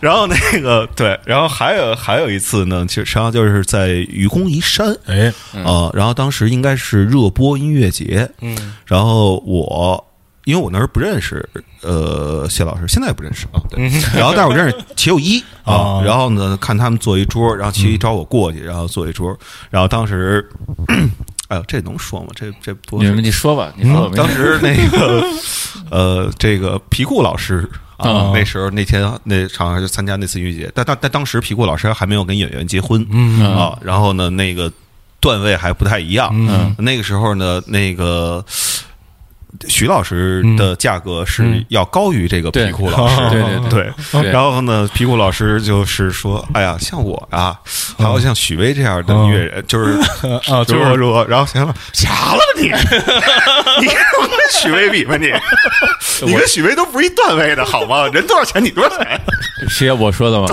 [0.00, 8.56] 然后那个对，然后还有还有一次呢，其实实际上就是在愚公移山哎啊，然后当时应该是热播音乐节，嗯
[8.86, 10.02] 然后我。
[10.44, 11.48] 因为我那时候不认识
[11.82, 13.62] 呃谢老师，现在也不认识啊。
[13.70, 13.88] 对，
[14.18, 19.36] 然后但是我认识齐友一 啊啊，然后呢看他们坐一桌，然后齐友一找我过去，然后坐一桌，
[19.70, 20.48] 然后当时，
[21.48, 22.28] 哎呦这能说吗？
[22.34, 24.14] 这这不你们你说吧，你说吧。
[24.16, 25.22] 当时那个
[25.90, 27.68] 呃，这个皮裤老师
[27.98, 34.72] 啊啊，那时候那天那场就参加那次音乐节，但但但当时皮裤老师还没有跟演员结婚嗯啊，然后呢，那个
[35.20, 36.30] 段位还不太一样。
[36.32, 38.44] 嗯那个时候呢，那个。
[39.68, 41.64] 徐老师的价格是嗯。
[41.68, 44.22] 要高于这个皮裤老师， 对对 对。
[44.22, 44.30] 对。
[44.30, 47.58] 然后呢，皮裤老师就是说：“哎呀，像我啊，
[47.98, 49.92] 还有像许巍这样的音乐人，就是
[50.52, 50.96] 啊，就说是。
[50.96, 52.64] 说，然后行了，啥了吧你，
[53.80, 53.96] 你跟
[54.52, 55.32] 许巍比吧你，
[56.26, 58.06] 你跟许巍都不是一段位的好吗？
[58.12, 59.20] 人多少钱你多少钱？
[59.68, 59.94] 是呀？
[59.94, 60.46] 我说的吗？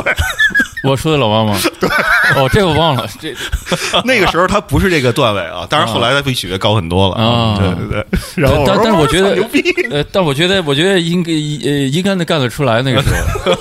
[0.90, 1.58] 我说的老王吗？
[1.80, 1.90] 对。
[2.36, 3.08] 哦，这我忘了。
[3.20, 3.34] 这
[4.06, 8.06] 那个时候他不是这个段位啊，当然后来他比许巍高很多了啊对对对。
[8.36, 9.62] 然后但但是我觉得牛逼，
[9.92, 13.10] 呃，但我觉得，我觉得应该呃应该能干得出来那个时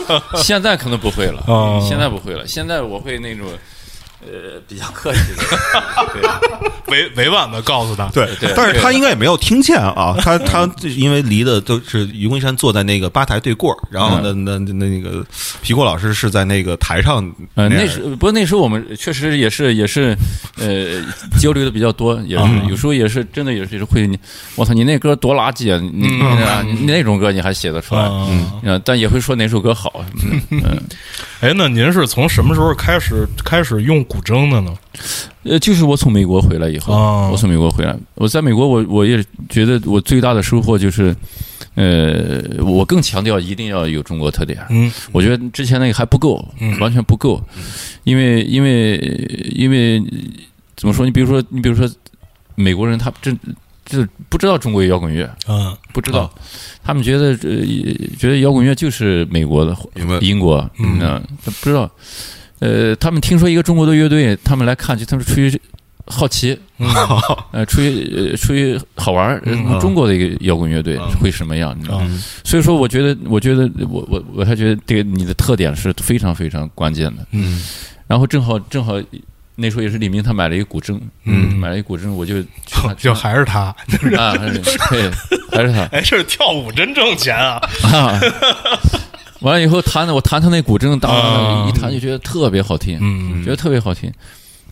[0.06, 3.46] 候，现在可能不会了，哦现在不会了，现在我会那种
[4.30, 5.42] 呃比较客气的，
[6.92, 15.24] 委委婉的告诉他，对对但是他应该也没有听见啊，他他因为离的都是于公山坐在那个吧台对过儿然后那那那那个
[15.62, 17.24] 皮库老师是在那个台上，
[17.54, 20.16] 呃，那时不过那时候我们确实也是也是
[20.56, 21.02] 呃
[21.40, 24.18] 交流的比较多，也是有时候也是真的也是会，你
[24.56, 28.46] 我操你那歌多垃圾啊，你你那你那种歌你还写得出来，嗯。
[28.62, 30.04] 嗯，但也会说哪首歌好，
[30.50, 30.60] 嗯，
[31.40, 34.74] 哎，那您是从什么时候开始开始用古筝的呢？
[35.44, 41.14] 呃，就是我从美国回来以后，哦我从美国回来，我在美国我我也觉得我最大的收获就是，
[41.74, 44.58] 呃，我更强调一定要有中国特点。
[44.70, 46.46] 嗯，我觉得之前那个还不够，
[46.80, 47.42] 完全不够，
[48.04, 48.96] 因为因为
[49.54, 50.02] 因为
[50.76, 51.04] 怎么说？
[51.06, 51.88] 你比如说，你比如说
[52.54, 53.38] 美国人，他真
[53.86, 56.30] 就不知道中国有摇滚乐，嗯，不知道，
[56.84, 57.64] 他们觉得呃
[58.18, 59.74] 觉得摇滚乐就是美国的
[60.20, 60.98] 英国，嗯，
[61.42, 61.90] 他不知道。
[62.60, 65.60] 呃，他们听说一个中国的乐队，他们来看就，他们出于
[66.06, 66.58] 好奇，
[67.52, 69.40] 呃，出于出于好玩儿，
[69.80, 71.76] 中国的一个摇滚乐队会什么样？
[71.78, 72.00] 你知道？
[72.44, 77.26] 所以说，我觉得，我觉得，我我我还觉得这个你的特点是非常非常关键的。
[77.32, 77.62] 嗯，
[78.06, 78.94] 然后正好正好
[79.60, 82.36] 那时候也是李明他买了一个古筝，嗯，买了一个古筝，我就
[82.96, 83.74] 就还是他
[84.16, 84.34] 啊，
[84.90, 85.10] 对，
[85.50, 85.82] 还是他。
[85.92, 87.60] 哎，这跳舞真挣钱啊！
[89.40, 94.12] 完了以后弹的，我弹他那古筝，当一弹就觉得特别好听，嗯，觉得特别好听。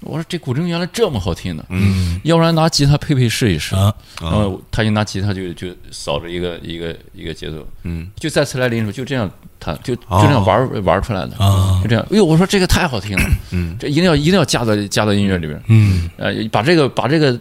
[0.00, 3.74] 我说这古筝原来这么好听呢，嗯，要不然拿吉他配配试一试。
[3.74, 3.92] 啊。
[4.20, 12.04] 然后他就拿吉他就就扫着一个一个一个节奏，嗯，就再次来临时候就这样弹，就就这样玩玩出来的啊，就这样。
[12.10, 17.38] 哎呦，我说这个太好听了，嗯，这一定要一定要加到加到音乐里边，嗯，呃，把这个把这个。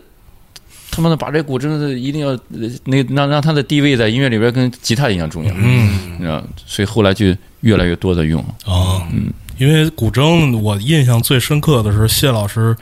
[0.96, 2.40] 他妈的，把这古筝一定要
[2.86, 8.42] 那让让它的地位在音乐里边跟吉他一样重要，嗯，啊，所以后来就越来越多的用。
[8.66, 12.76] 啊，嗯，因为古筝我印象最深刻的是谢老师，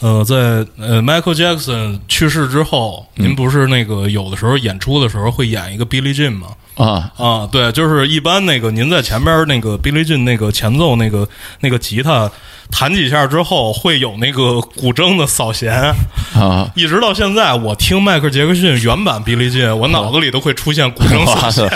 [0.00, 6.48] 呃，在呃 Michael Jackson 去世之后，您不是那个有的时候演出的时候会演一个 Billie Jean 吗？
[6.78, 11.28] 啊啊，对，就是一般那个您在前边那个 Billie Jean 那个前奏那个
[11.60, 12.30] 那个吉他。
[12.70, 15.72] 弹几下之后会有那个古筝的扫弦
[16.34, 21.66] 啊，一直到现在，我听迈克尔·杰克逊原版《比利金》，我脑子里都会出现古筝扫弦，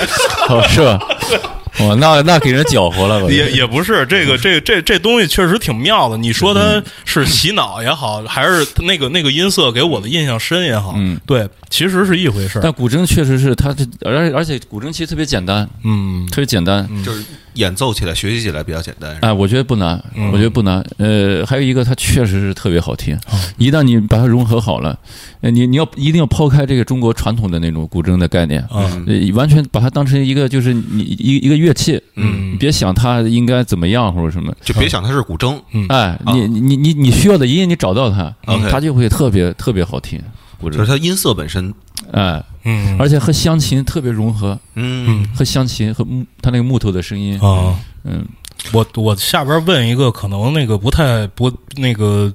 [0.69, 0.99] 是吧？
[1.81, 6.17] 哦，那那给人搅和了，也也不是这个，这这这东西确实挺妙的。
[6.17, 12.61] 你说它是洗脑也好，还是那个那个音色给我的印象深也好，嗯，对，其实是一回事。
[12.63, 17.25] 但古筝确实是它，而而且古筝其实特别简单，嗯，特别简单，就是
[17.55, 19.17] 演奏起来、学习起来比较简单。
[19.21, 20.85] 哎，我觉得不难，我觉得不难。
[20.97, 23.19] 呃，还有一个，它确实是特别好听。
[23.59, 24.99] 一旦你把它融合好了，
[25.41, 38.35] 你你要一定要抛开这个中国传统的那种古筝的概念，嗯，完全把它当成一个就是你一一个乐器，嗯，别想它应该怎么样或者什么，就别想它是古筝，哎，你你你你需要的音你找到它，
[38.71, 40.21] 它就会特别特别好听。
[40.63, 41.75] 就是它音色本身，
[42.13, 48.25] 哎，嗯，而且和乡琴特别融合，嗯，和乡琴和木他那个木头的声音啊，嗯，
[48.73, 52.33] 我我下边问一个可能那个不太不那个，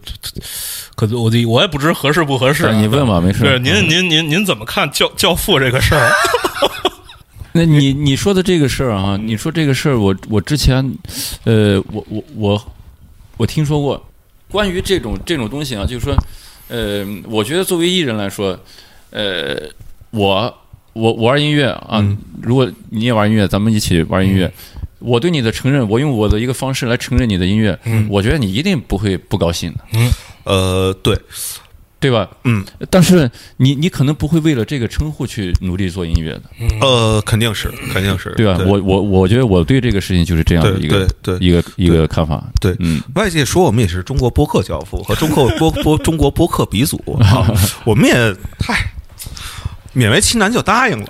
[0.96, 3.44] 可我我也不知合适不合适，你问吧，没事。
[3.44, 6.12] 对，您您您您怎么看教教父这个事儿？
[7.54, 10.84] 那你你说的这个事儿啊，你说这个事儿，我我之前，
[11.44, 12.68] 呃，我我我
[13.38, 14.04] 我听说过。
[14.50, 16.16] 关于这种这种东西啊，就是说，
[16.68, 18.58] 呃，我觉得作为艺人来说，
[19.12, 19.70] 呃，
[20.12, 20.58] 我
[20.94, 22.04] 我我玩音乐啊，
[22.42, 24.52] 如果你也玩音乐，咱们一起玩音乐，
[25.00, 27.78] 我对你的承认，我用我的一个方式来承认你的音乐，
[28.10, 29.80] 我觉得你一定不会不高兴的。
[29.94, 30.12] 嗯，
[30.44, 31.18] 呃，对。
[32.00, 32.30] 对吧？
[32.44, 36.44] 嗯，但是你你可能不会为了这个称呼去努力做音乐的。
[36.82, 38.60] 呃，肯定是，肯定是，对吧？
[38.66, 42.44] 我我我觉得我对这个事情就是这样的一个对一个一个看法。
[42.62, 47.02] 对，嗯，外界说我们也是中国播客教父和中国播播中国播客鼻祖，
[47.84, 48.14] 我们也
[48.60, 48.92] 嗨。
[49.98, 51.08] 勉为其难就答应了，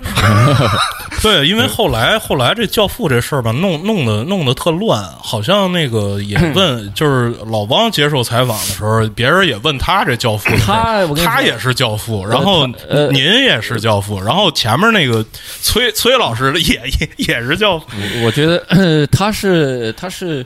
[1.20, 12.66] 对，因为后来后来这教父这事儿吧，弄弄得弄得特乱，好像那个也问， 就是老汪接受采访的时候，别人也问他这教父， 他他也是教父，然后
[13.12, 15.22] 您也是教父，然后前面那个
[15.60, 17.86] 崔崔老师也也也是教父，
[18.24, 20.42] 我觉得 他是他是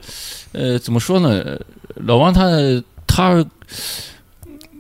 [0.51, 1.45] 呃怎么说呢？
[1.95, 2.51] 老汪他
[3.07, 3.45] 他。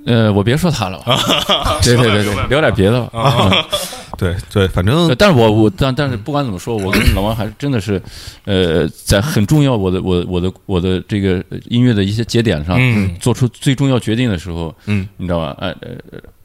[0.07, 1.01] 呃，我别说他了，
[1.83, 3.51] 对对对对，聊点别的吧。
[4.19, 8.01] 对对，反正，但是我我但但是不管怎么说，我跟老王还是真的是，
[8.45, 12.79] 呃，在很重要我的我我的我的这个音乐的一些节点上，
[13.19, 15.57] 做出最重要决定的时候，嗯，你知道吧？
[15.61, 15.89] 哎呃。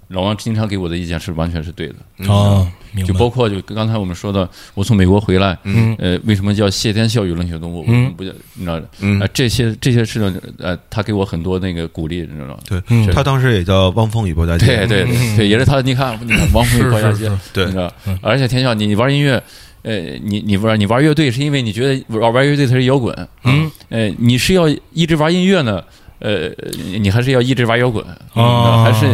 [0.10, 2.34] 老王经常给我的意见是完全是对的。
[2.34, 2.66] 啊，
[3.06, 7.84] 就包括就刚才我们说的，我从美国回来，嗯，呃，为什么叫谢天笑与冷血动物？
[7.88, 12.58] 嗯，不叫你知道，嗯，这些这些事情，呃，他给我很多那个鼓励，你知道吗？
[12.68, 12.82] 对，
[13.14, 15.06] 他当时也叫汪峰与包家街，对对
[15.36, 15.82] 对，也是他。
[15.82, 17.92] 你看，你看汪峰与包家街，对，你知道，
[18.22, 19.42] 而且天笑，你玩音乐，
[19.84, 25.84] 呃，你你玩你玩乐队是因为你觉得玩玩乐队它是摇滚，嗯，呃，你是要一直玩音乐呢，
[26.20, 26.50] 呃，
[27.00, 28.04] 你还是要一直玩摇滚
[28.34, 29.06] 啊，还是？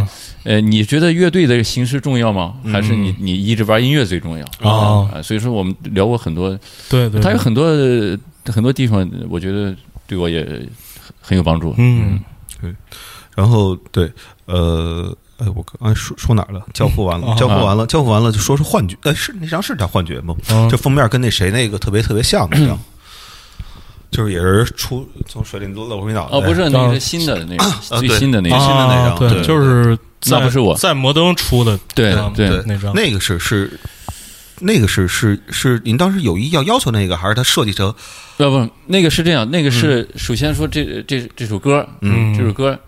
[0.44, 2.56] 呃，你觉得乐队的形式重要吗？
[2.72, 5.22] 还是你你一直玩音乐最重要啊？
[5.22, 6.58] 所以说我们聊过很多，
[6.89, 7.66] 对对，他有很多
[8.46, 9.76] 很多地方，我觉得
[10.06, 10.46] 对我也
[11.22, 11.74] 很有帮助。
[11.78, 12.20] 嗯，
[12.62, 12.74] 对。
[13.36, 14.12] 然后对，
[14.46, 16.62] 呃，哎，我刚才说说哪儿了？
[16.72, 18.96] 交付完了，交付完了，交付完了，就说是幻觉。
[19.04, 20.36] 哎，是那张是叫幻觉吗？
[20.70, 22.78] 这封面跟那谁那个特别特别像那张，
[24.14, 26.38] 就是也是出从水里露回脑袋。
[26.38, 27.66] 哦，不是，那个是新的那个
[27.99, 29.97] 最新的那个新的那张，对，就是
[30.28, 33.78] 那不是我在摩登出的，对对那张，那个是是
[34.59, 37.93] 那个是是是，您当时有意要要求那个，还是他设计成？
[38.38, 42.80] 不不，那个是这样，那个是首先说这这这首歌，嗯，这首歌。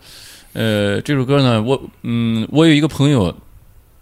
[0.57, 3.36] 呃，这首歌呢，我嗯，我有一个朋友，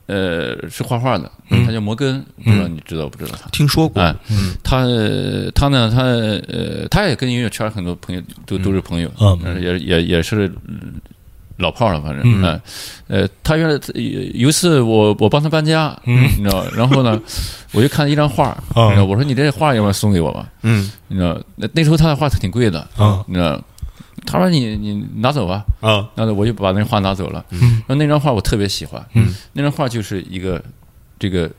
[0.05, 1.31] 呃，是画画的，
[1.65, 3.49] 他叫摩根，不知道你知道不知道他？
[3.51, 4.01] 听说过。
[4.63, 4.85] 他
[5.55, 6.03] 他呢，他
[6.51, 9.09] 呃，他也跟音乐圈很多朋友都都是朋友，
[9.61, 10.51] 也也也是
[11.57, 12.41] 老炮了，反正嗯，
[13.07, 13.79] 呃，他原来
[14.33, 15.97] 有一次我我帮他搬家，
[16.37, 17.21] 你知道，然后呢，
[17.71, 18.57] 我就看一张画，
[19.05, 20.49] 我说你这画要不要送给我吧？
[20.63, 22.85] 嗯，你知道，那那时候他的画挺贵的，
[23.27, 23.61] 你知道。
[24.25, 27.43] 他说：“你你拿走吧。”啊，那我就把那画拿走了。
[27.51, 29.05] 嗯，那那张画我特别喜欢。
[29.13, 30.63] 嗯，那张画就是一个
[31.19, 31.49] 这个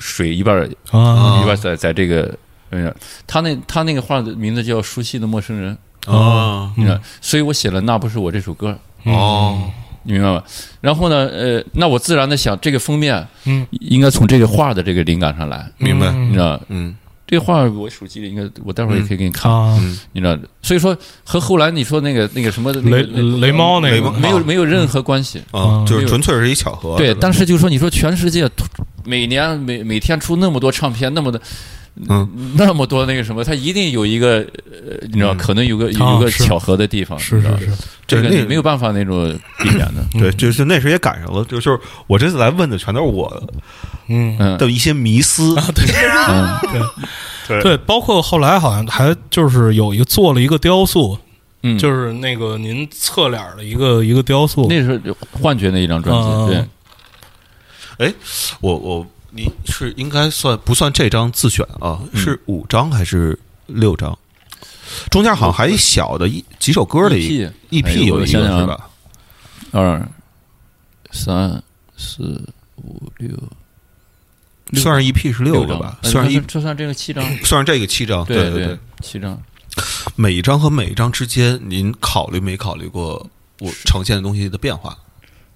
[0.00, 0.56] 水一半
[0.90, 2.36] 啊，一半在在这个，
[2.70, 2.94] 嗯，
[3.26, 5.76] 他那他那个画的名字叫《熟悉的陌生人》
[6.12, 9.70] 啊，你看，所以我写了那不是我这首歌哦，
[10.02, 10.42] 你明白吗？
[10.80, 16.10] 然后呢，呃，那我自然的想这个封面，嗯，应该从这个画的这个灵感上来，明白？
[16.12, 16.60] 你知道？
[16.68, 16.96] 嗯。
[17.28, 19.50] 这画我手机里应该，我待会儿也可以给你看，
[20.12, 20.36] 你知道？
[20.62, 24.10] 所以说和后来你说那个那个什么雷雷猫那个。
[24.10, 25.40] 没有没有任何关系。
[25.50, 26.96] 啊，就是纯粹是一巧合。
[26.96, 28.50] 对，但是就是说，你说全世界
[29.04, 31.40] 每年每每天出那么多唱片，那么的。
[32.08, 34.36] 嗯，那么多那个什么，它一定有一个，
[34.70, 37.72] 呃，你知道，可能有个有个巧合的地方，是是是，
[38.06, 40.06] 这个没有办法那种避免的。
[40.12, 43.42] 对，就是那时也赶上了，就就是我这次来问的全都是我，
[44.08, 44.58] 嗯。
[44.58, 45.86] 的一些迷思，对。
[47.46, 47.62] 对。
[47.62, 51.18] 对，包括后来好像还就是有一个做了一个雕塑，
[51.62, 55.00] 嗯，就是那个您侧脸的一个一个雕塑，那是
[55.32, 56.54] 幻觉那一张专辑，
[57.98, 58.06] 对。
[58.06, 58.14] 哎，
[58.60, 59.06] 我我。
[59.30, 62.00] 你是应该算不算这张自选啊？
[62.14, 64.18] 是五张还是六张？
[65.10, 68.88] 中间好像还小的一几首歌的一 EP 有一个是吧？
[69.70, 70.08] 二
[71.10, 71.62] 三
[71.94, 72.42] 四
[72.76, 73.28] 五六，
[74.74, 75.98] 算上 EP 是六个吧？
[76.02, 79.40] 算上一就算这个七张， 算上这个七张，对对对，七张。
[80.16, 83.24] 每一张和每一张之间，您考虑没考虑过
[83.60, 84.96] 我呈现的东西的变化？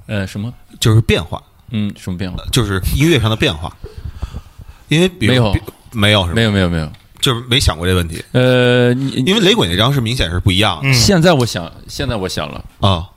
[0.06, 0.52] 呃，什么？
[0.80, 1.42] 就是变化。
[1.70, 2.42] 嗯，什么变化？
[2.52, 3.74] 就是音乐上的变化，
[4.88, 5.54] 因为没有
[5.90, 8.22] 没有是没有没有没有，就是没想过这问题。
[8.32, 10.92] 呃，因为雷鬼那张是明显是不一样的。
[10.92, 13.08] 现在我想，现在我想了啊，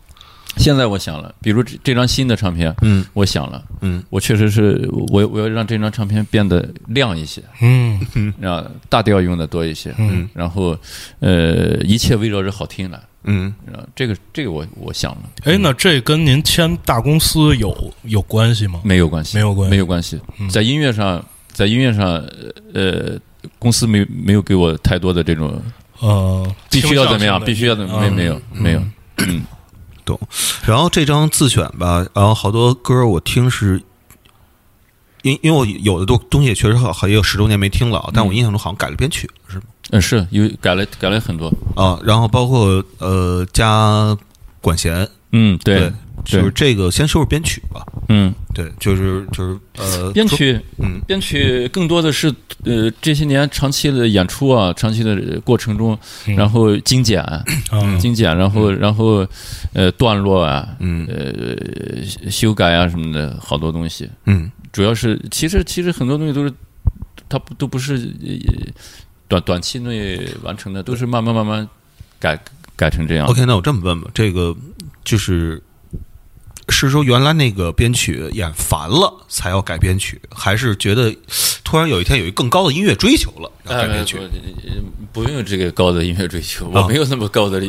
[0.57, 7.99] 现在我想了，比如这这张新的唱片，嗯，我想了，嗯，我确实是我我要让这张唱片变得亮一些，嗯。
[8.15, 10.77] 嗯，让大调用的多一些，嗯，然后
[11.19, 12.99] 呃，一切围绕着好听来。
[13.23, 13.53] 嗯，
[13.95, 18.81] 这个这个我我想了，哎，那这跟您签大公司有有关系吗？
[18.83, 20.19] 没有关系，没有关，没有关系。
[20.49, 22.23] 在音乐上，在音乐上，
[22.73, 23.17] 呃，
[23.57, 25.59] 公司没没有给我太多的这种
[25.99, 28.83] 呃，必须要怎么样，必须要怎么没没有没有，
[29.17, 29.43] 嗯，
[30.05, 30.19] 懂。
[30.65, 33.81] 然后这张自选吧，然后好多歌我听是，
[35.23, 39.63] 因因为我有的东东西确实好也有十多年没听了，但我印象中好像改了编曲，是吗？
[39.91, 41.99] 嗯，是有改了，改了很多啊。
[42.03, 44.17] 然后包括呃加
[44.61, 45.91] 管弦，嗯，对，
[46.25, 47.85] 就是这个先说说编曲吧。
[48.09, 57.23] 嗯，对，就是就是呃，编曲，嗯，编曲更多的是呃这些年长期的演出啊，长期的过程中，然后精简，
[57.99, 59.27] 精简，然后然后
[59.73, 64.09] 呃段落啊，嗯，呃修改啊什么的好多东西。
[64.25, 66.53] 嗯，主要是其实其实很多东西都是
[67.29, 68.11] 它不都不是。
[69.27, 71.67] 短短期内完成的都是慢慢慢慢
[72.19, 72.39] 改
[72.75, 73.25] 改成这样。
[73.25, 74.55] OK，那我这么问吧，这个
[75.03, 75.59] 就是
[76.69, 81.15] 是说原来那个编曲演烦了才要改编曲，还是觉得
[81.63, 84.17] 突然有一天有一更高的音乐追求了要改编曲？
[85.13, 87.61] 不用这个高的音乐追求，我没有那么高的，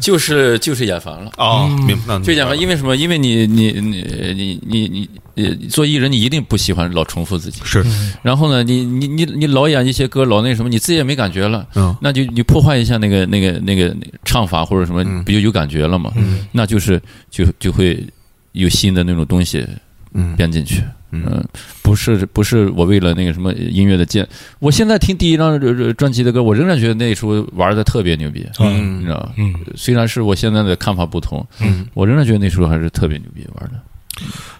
[0.00, 2.18] 就是就是演烦了哦，明白？
[2.20, 2.96] 就演烦，因为什么？
[2.96, 7.60] 因为你你你你你你做艺人，你一定不喜欢老重复自己。
[7.62, 7.84] 是，
[8.20, 11.64] 然后呢，你你你你老演一些歌，老那什么，你自己也没感觉了。
[11.76, 13.94] 嗯，那就你破坏一下那个那个那个
[14.24, 16.10] 唱法或者什么，不就有感觉了吗？
[16.16, 18.04] 嗯，那就是就就会
[18.52, 19.66] 有新的那种东西
[20.12, 20.34] 嗯。
[20.36, 20.82] 编进去。
[21.10, 21.42] 嗯，
[21.80, 24.28] 不是不是我为了那个什么音乐的建，
[24.58, 25.58] 我现在听第一张
[25.94, 29.32] 专辑的歌，我仍然觉得那时候玩的特别牛逼，嗯，你知道吧？
[29.38, 33.80] 嗯，虽然是我现在的看法不同，嗯，我仍然觉得那时候还是特别牛逼玩的。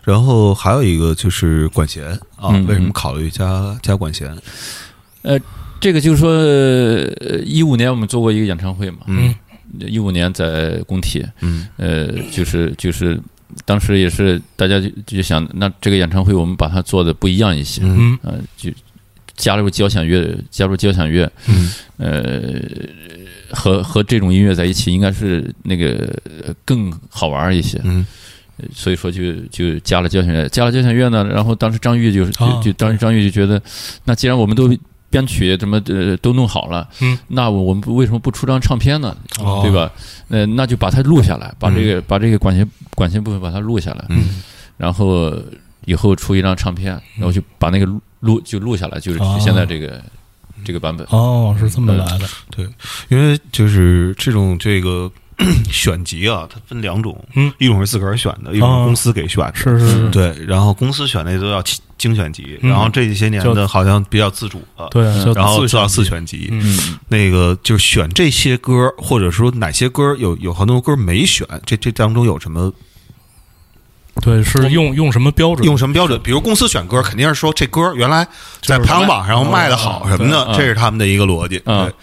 [0.04, 4.34] 然后还有一个就是管弦啊，为什么考虑加加管弦？
[5.20, 5.38] 呃，
[5.78, 6.32] 这个就是说，
[7.44, 9.34] 一五年我们做过一个演唱会嘛，嗯，
[9.80, 13.20] 一五年在工体，嗯，呃，就是就是
[13.64, 18.18] 当时也是大家就就想，那这个演唱会我们把它做的不一样一些，嗯。
[18.22, 18.70] 呃，就
[19.36, 21.72] 加入交响乐，加入交响乐，嗯。
[21.96, 22.60] 呃，
[23.50, 26.14] 和和这种音乐在一起，应该是那个
[26.46, 27.80] 呃更好玩一些。
[27.84, 28.06] 嗯。
[28.74, 32.60] 所以说就就加了交响乐，加了交响乐呢，然后当时张玉就是就啊。
[32.62, 33.62] 就当时张玉就觉得，
[34.04, 34.68] 那既然我们都
[35.10, 39.16] 编曲什么呃都弄好了，嗯，那我们为什么不出张唱片呢？
[39.40, 39.60] 哦。
[39.62, 39.90] 对吧？
[40.28, 44.42] 呃，那就把它录下来，把这个、把这个管弦管弦部分把它录下来，嗯。
[44.76, 45.32] 然后
[45.86, 49.38] 以后出一张唱片，然后就把那个录录就录下来，就是哦。
[49.40, 50.00] 现在这个、
[50.64, 51.06] 这个版本。
[51.10, 52.68] 哦，是这么来的，对，
[53.08, 55.10] 因为就是这种这个
[55.70, 62.70] 选集啊，它分两种，嗯，一种是自个儿选的，一种哦是公司给选的，是是是，对，然后公司选的都要精精选集，嗯。
[62.70, 66.76] 然后这些年就的好像比较自主了，对，然后做到自四选集，嗯。
[66.80, 72.72] 嗯，那个就是选这些歌，或者说哪些歌有有很多歌没选，这这当中有什么
[74.20, 75.64] 对，是用用什么标准？
[75.64, 76.20] 用什么标准？
[76.20, 78.26] 比如公司选歌，肯定是说这歌原来
[78.60, 81.62] 在排行榜上卖的好什么的，这是他们的一个逻辑。
[81.66, 81.84] 嗯。
[81.84, 81.94] 对，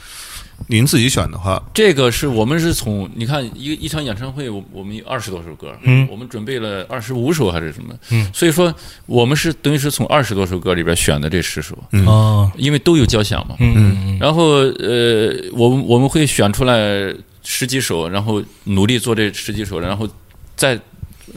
[0.68, 6.08] 您自己选的话，这个是我们是从你看一一场演唱会，我我们有二十多首歌，嗯。
[6.10, 8.28] 我们准备了二十五首还是什么，嗯。
[8.34, 8.74] 所以说
[9.06, 12.06] 我们是等于是从二十多首歌里边选的这十首，嗯。
[12.08, 14.44] 啊，因为都有交响嘛，嗯嗯然后
[14.80, 20.08] 呃，我们我们会选出来十几首，然后努力做这十几首，然后
[20.56, 20.80] 再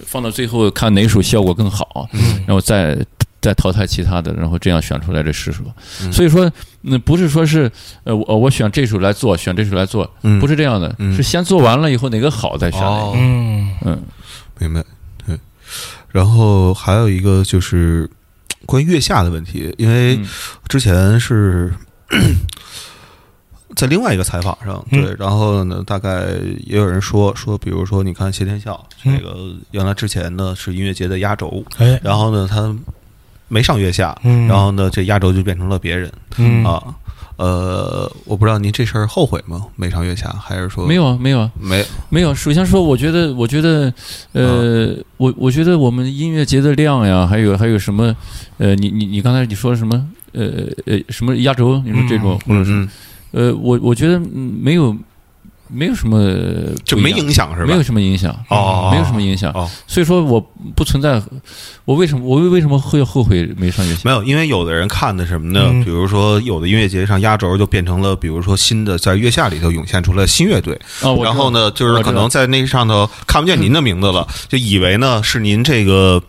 [0.06, 2.42] 放到最后看哪首效果更好，嗯。
[2.46, 2.96] 然后再
[3.40, 5.62] 再淘汰其他的，然后这样选出来这十首。
[6.02, 6.12] 嗯。
[6.12, 7.70] 所以说，那不是说是
[8.04, 10.40] 呃我我选这首来做，选这首来做，嗯。
[10.40, 11.14] 不是这样的，嗯。
[11.16, 12.80] 是先做完了以后哪个好再选。
[12.82, 13.12] 哦。
[13.16, 13.70] 嗯。
[13.84, 14.02] 嗯
[14.58, 14.84] 明白，
[15.26, 15.38] 对。
[16.10, 18.10] 然后还有一个就是
[18.66, 20.26] 关于月下的问题，因为嗯。
[20.66, 21.72] 之前是
[23.76, 25.00] 在另外一个采访上，嗯。
[25.00, 26.26] 对，然后呢，大概
[26.66, 29.36] 也有人说说，比如说，你看谢天笑这嗯个
[29.70, 32.74] 原来之前呢是音乐节的压轴，哎，然后呢他
[33.48, 36.82] 没上月下，嗯然后呢这压轴就变成了别人嗯啊。
[37.36, 39.64] 呃，我不知道您这事儿后悔吗？
[39.76, 41.84] 没上月下，还是说没有啊，没有啊，没？
[42.08, 42.34] 没有。
[42.34, 43.94] 首先说，我觉得，我觉得，
[44.32, 48.12] 呃，我我觉得我们音乐节的量呀，还有还有什么，
[48.56, 51.80] 呃，你你你刚才你说什么，呃呃，什么压轴？
[51.84, 52.88] 你说这种，或者是嗯，
[53.30, 54.96] 呃，我我觉得嗯没有
[55.68, 56.18] 没有什么
[56.84, 57.66] 就没影响是吧？
[57.68, 59.52] 没有什么影响，哦，没有什么影响。
[59.52, 60.40] 哦，所以说我
[60.74, 61.22] 不存在，
[61.84, 64.02] 我为什么我为什么会后悔没上乐器？
[64.04, 65.66] 没有，因为有的人看的什么呢？
[65.66, 76.22] 嗯比如说，有的音乐节上压轴就变成了，比如说新的在月下里头涌现出来新乐队，啊，我知道然后呢，就是可能在那上头看不见您的名字了，就以为呢是您这个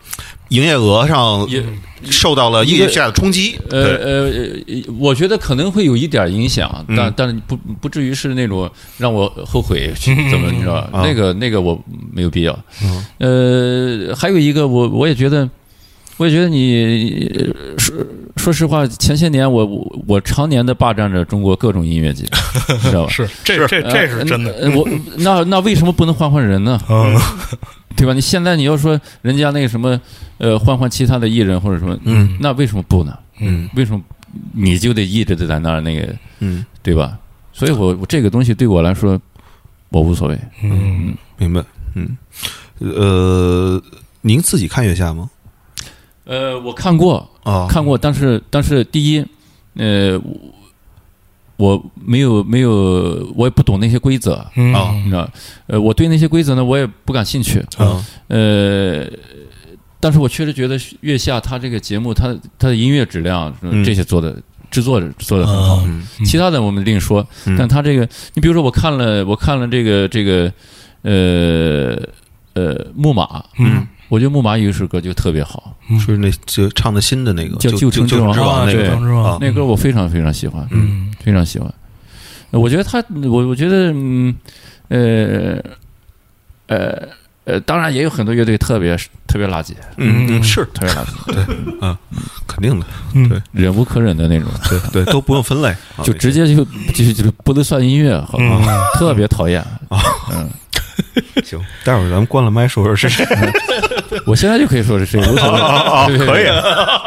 [0.49, 1.63] 营业额上也
[2.09, 3.57] 受到了月下的冲击。
[3.69, 4.23] 呃，呃，
[4.67, 10.89] 呃我觉得可能会有一点影响，嗯但但是不不至于是那种让我后悔去怎么，你知道吧？
[10.99, 11.79] 啊那个那个我
[12.11, 12.57] 没有必要。
[12.83, 15.47] 嗯呃，还有一个，我我也觉得，
[16.20, 17.95] 我也觉得你呃说
[18.36, 22.26] 说实话，前些年我我我常年的霸占着中国各种音乐节，
[22.84, 23.09] 知道吧？
[23.11, 26.80] 是这这这是真的，呃我那那为什么不能换换人呢？
[26.89, 27.15] 嗯
[27.95, 28.13] 对吧？
[28.13, 29.99] 你现在你要说人家那个什么，
[30.38, 33.17] 呃，换换其他的艺人或者什么，嗯那为什么不呢？
[33.39, 34.01] 嗯为什么
[34.53, 37.17] 你就得一直得在那儿那个，嗯，对吧？
[37.51, 39.20] 所以我我这个东西对我来说，
[39.89, 40.39] 我无所谓。
[40.63, 41.63] 嗯明白。
[41.95, 42.17] 嗯，
[42.80, 43.82] 呃，
[44.22, 45.30] 您自己看月下吗？
[46.30, 49.25] 呃，我看过，啊，看过，但是但是第一，
[49.77, 50.15] 呃，
[51.57, 54.71] 我我没有没有，我也不懂那些规则，嗯。
[54.71, 55.27] 啊你知道？
[55.65, 57.59] 呃，我对那些规则呢，我也不感兴趣。
[57.77, 59.07] 啊，呃，
[59.99, 62.27] 但是我确实觉得月下他这个节目，他
[62.59, 63.84] 他的音乐质量嗯。
[63.84, 65.82] 这些做的制作做的很好。
[65.88, 66.05] 嗯。
[66.23, 67.55] 其他的我们另说，嗯。
[67.57, 70.53] 但他这个，你比如说我看了我看了这个这个
[71.01, 71.97] 呃
[72.53, 75.74] 呃木马，嗯我觉得木马有一首歌就特别好，
[76.05, 78.36] 是那就唱的新的那个叫旧城之王
[78.66, 78.88] 那对。
[78.89, 81.14] 个那歌我非常非常喜欢，嗯。
[81.24, 81.72] 非常喜欢。
[82.51, 84.36] 呃我觉得他，我我觉得嗯
[84.88, 85.57] 呃
[86.68, 87.07] 呃
[87.45, 88.95] 呃，当然也有很多乐队特别
[89.28, 90.66] 特别垃圾，嗯嗯是。
[90.74, 91.95] 特别垃圾，对，嗯
[92.47, 93.30] 肯定的，嗯。
[93.30, 93.39] 对。
[93.51, 98.62] 忍无可忍的那种，对对都不用分类， 啊就直接就就就不能算音乐，好吧？
[98.66, 98.68] 嗯。
[98.99, 99.64] 特别讨厌。
[100.32, 100.49] 嗯，
[101.43, 103.26] 行，待会儿咱们关了麦说说是谁。
[104.26, 106.45] 我现在就可以说是谁，无所谓，对可以，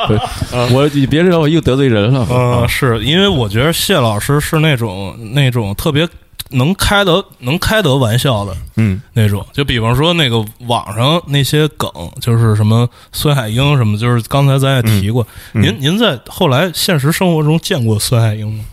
[0.08, 2.26] 对我你别让我又得罪人了。
[2.30, 6.08] 嗯，是因为我觉得谢老师是那种那种特别
[6.50, 11.90] 能开得能开得玩笑的嗯那种，就比方说那个网上那些梗，
[12.20, 15.26] 就是什么孙海英什么，就是刚才咱也提过。
[15.54, 18.64] 嗯您您在后来现实生活中见过孙海英吗？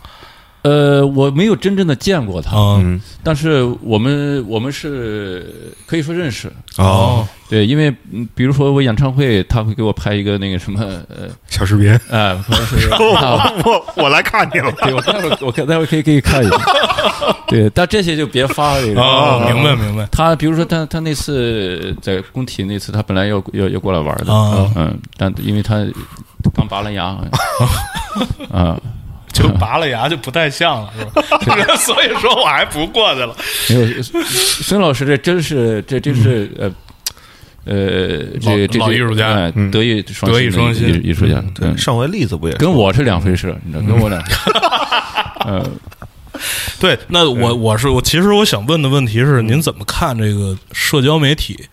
[0.62, 6.50] 呃，我没有真正的见过他，嗯但是我们我们是可以说认识。
[6.76, 14.70] 哦，对，因为嗯比如说我演唱会，他会给我拍一个那个什么呃，小视频，哎，可能是啊我 我来看你了。
[14.82, 16.56] 对我待会儿我看待会儿可以给你看一下。
[17.48, 19.00] 对，但这些就别发了。
[19.00, 25.84] 哦，明白明白他比如说他他那次在工体那次，他本来要要要过来玩的，啊嗯，但因为他
[26.54, 27.16] 刚拔了牙，
[28.50, 28.80] 啊，
[29.42, 31.76] 就拔了牙就不太像了，是吧？
[31.78, 33.36] 所以说我还不过去了。
[33.68, 36.70] 没有孙老师这真是这真是呃。
[37.66, 37.76] 呃，
[38.40, 44.36] 这这这老艺术家哎德艺双德艺双馨艺艺术家，对，嗯上回例子不也说跟我是两回事，你知道，跟我两回事。
[45.40, 45.70] 呃，
[46.80, 51.66] 对，那我我是我，其实我想问的问题是，您怎么看这个社交媒体？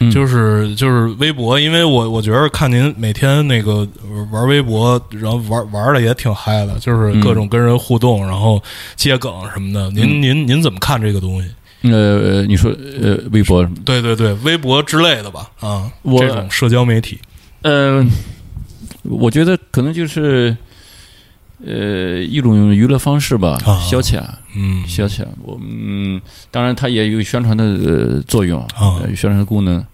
[0.00, 0.10] 嗯。
[0.10, 3.86] 就是就是微博，因为我我觉得看您每天那个
[4.32, 8.62] 玩微博，然后玩玩的也挺嗨的，就是各种跟人互动，然后
[8.96, 9.90] 接梗什么的。
[9.90, 11.48] 您您您怎么看这个东西？
[11.82, 12.70] 呃，你说
[13.02, 17.18] 呃，微博，对对对，微博之类的吧，啊，我这种社交媒体，
[17.62, 18.04] 呃，
[19.04, 20.54] 我觉得可能就是
[21.66, 24.22] 呃一种娱乐方式吧，啊消遣，
[24.56, 25.24] 嗯消遣。
[25.42, 29.84] 我嗯，当然它也有宣传的呃作用，啊呃宣传的功能。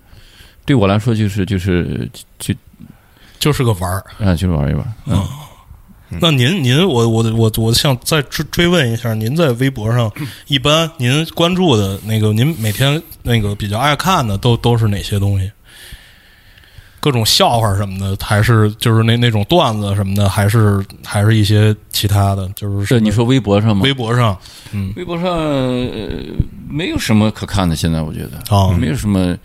[0.65, 2.09] 对我来说，就是就是
[2.39, 2.55] 就
[3.39, 4.05] 就是个玩儿。
[4.19, 4.95] 啊，就是玩一玩。
[5.07, 5.25] 嗯，
[6.21, 10.11] 那您您我我我我想再追追问一下，您在微博上
[10.47, 15.51] 一般您关注的那个，您每天那个比较爱看的都都是哪些东西？
[17.07, 22.49] 各种笑话什么的，还是就是那那种段子什么的，还是还是一些其他的？
[22.57, 23.83] 就是这你说微博上吗？
[23.85, 24.37] 微博上，
[24.73, 26.09] 嗯微博上呃
[26.69, 29.37] 没有什么可看的，现在我觉得啊没有什么。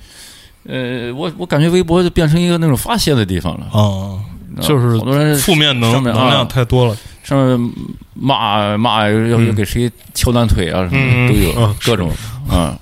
[0.68, 4.18] 呃，我我感觉微博就变成一个那种发泄的地方了，啊，
[4.60, 6.98] 就是好多人负面能能量太多了。
[7.22, 7.72] 上面
[8.16, 12.10] 骂骂要给谁敲断腿啊，什么的都有嗯各种
[12.50, 12.76] 啊。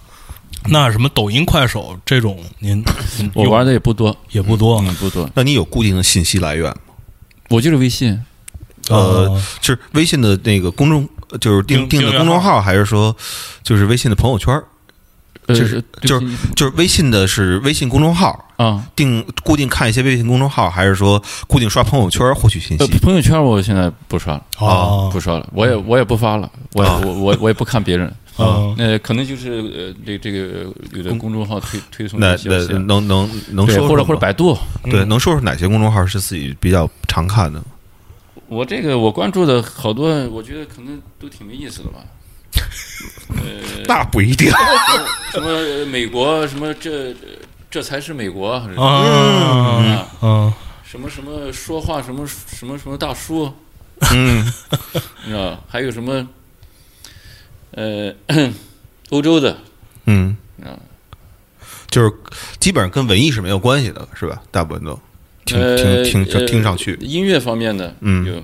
[0.68, 2.84] 那什么抖音、快手这种，您
[3.18, 5.30] 您我玩的也不多，也不多嗯，不多。
[5.34, 6.78] 那你有固定的信息来源吗？
[7.50, 8.20] 我就是微信，
[8.90, 11.08] 呃，就是微信的那个公众，
[11.40, 13.16] 就是定定的公众号号，还是说
[13.64, 14.54] 就是微信的朋友圈？
[15.48, 23.00] 呃就是就是就是微信的是微信公众号，啊，定固定看一些微信公众号，还是说固定刷朋友圈获取信呃，息？
[23.00, 28.14] 朋友圈我现在不刷了，啊不刷了，我也我也不发了，我我我我也不看别人。
[28.46, 28.76] 啊。
[28.78, 37.62] 那，可能就是呃，这这个有的公众号推推送那的消息那，能能能，说说或者或者百度，对，能说说哪些公众号是自己比较常看的？
[38.48, 42.00] 我这个我关注的好多，我觉得可能都挺没意思的吧。
[43.36, 44.52] 呃，那不一定。
[45.32, 47.14] 什么美国什么这
[47.70, 48.84] 这才是美国，啊。
[48.84, 53.54] 啊，啊什么什么说话什么什么什么大叔，
[54.12, 54.44] 嗯，
[55.24, 55.60] 你知道吧？
[55.68, 56.28] 还有什么
[57.72, 58.14] 呃
[59.12, 59.58] 欧洲的
[60.06, 60.78] 嗯啊，
[61.90, 62.12] 就是
[62.60, 64.42] 基本上跟文艺是没有关系的，是吧？
[64.52, 65.00] 大部分都
[65.46, 68.44] 听呃听听呃听上去，音乐方面的嗯有，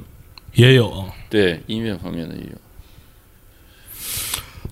[0.53, 2.57] 也有对音乐方面的也有。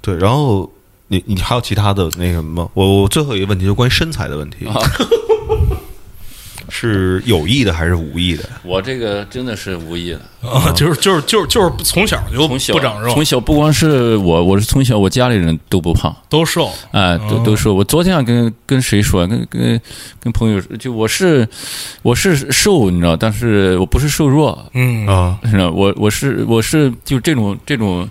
[0.01, 0.15] 对。
[0.17, 0.71] 然后
[1.07, 2.69] 你你还有其他的那什么吗？
[2.73, 4.73] 我我最后一个问题就关于身材的问题，啊
[6.75, 8.49] 是有意的还是无意的？
[8.63, 13.13] 我这个真的是无意的，啊，就是就是就是就是从小就从小不长肉。
[13.13, 16.71] 从，小不光是我，我是从小我家里人都不胖，都瘦。
[16.91, 17.75] 哎，都都瘦。
[17.75, 19.27] 我昨天还跟跟谁说？
[19.27, 19.79] 跟跟
[20.19, 21.47] 跟朋友，就我是
[22.01, 25.05] 我是瘦，你知道，但是我不是瘦弱，嗯。
[25.05, 25.69] 啊，是吧？
[25.69, 28.09] 我我是我是就这种这种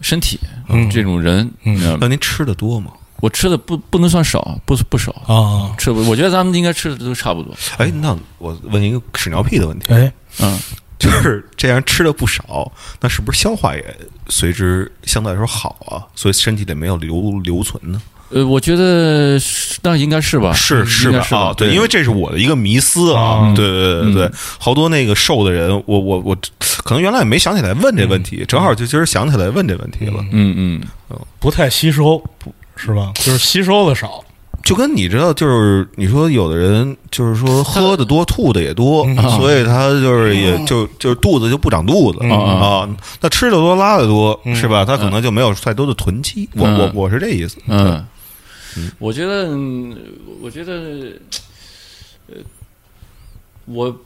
[0.00, 0.38] 身体，
[0.68, 0.88] 嗯。
[0.88, 1.74] 这种人，嗯。
[1.74, 2.92] 你知道那您吃的多吗？
[3.20, 6.00] 我吃的不不能算少，不不少，啊，吃不。
[6.08, 7.54] 我觉得咱们应该吃的都差不多。
[7.78, 10.58] 哎，那我问一个屎尿屁的问题，哎，嗯，
[10.98, 13.96] 就是这样吃的不少，那是不是消化也
[14.28, 16.04] 随之相对来说好啊？
[16.14, 18.00] 所以身体里没有留留存呢？
[18.28, 20.52] 呃，我觉得是那应该是吧？
[20.52, 21.22] 是是吧？
[21.22, 23.54] 是吧啊，对，因为这是我的一个迷思啊啊。
[23.54, 30.24] 对对对对，好多那个瘦的人，我我我可能原来也没想起来问这问题，正好就今儿想起来问这问题了。
[30.32, 30.52] 嗯
[31.08, 33.12] 嗯，不太吸收，不是吧？
[33.14, 34.22] 就是吸收的少，
[34.62, 39.04] 就跟你知道，就是你说有的人就是说喝的多，吐的也多，
[39.36, 42.88] 所以他就是也就就是肚子就不长肚子嗯啊。
[43.20, 44.84] 那吃的多，拉的多，嗯是吧？
[44.84, 46.48] 他可能就没有太多的囤积。
[46.54, 47.56] 我我嗯我是这意思。
[47.66, 48.04] 嗯，
[48.98, 49.96] 我觉得，嗯
[50.42, 50.72] 我觉得，
[52.28, 52.36] 呃，
[53.66, 53.96] 我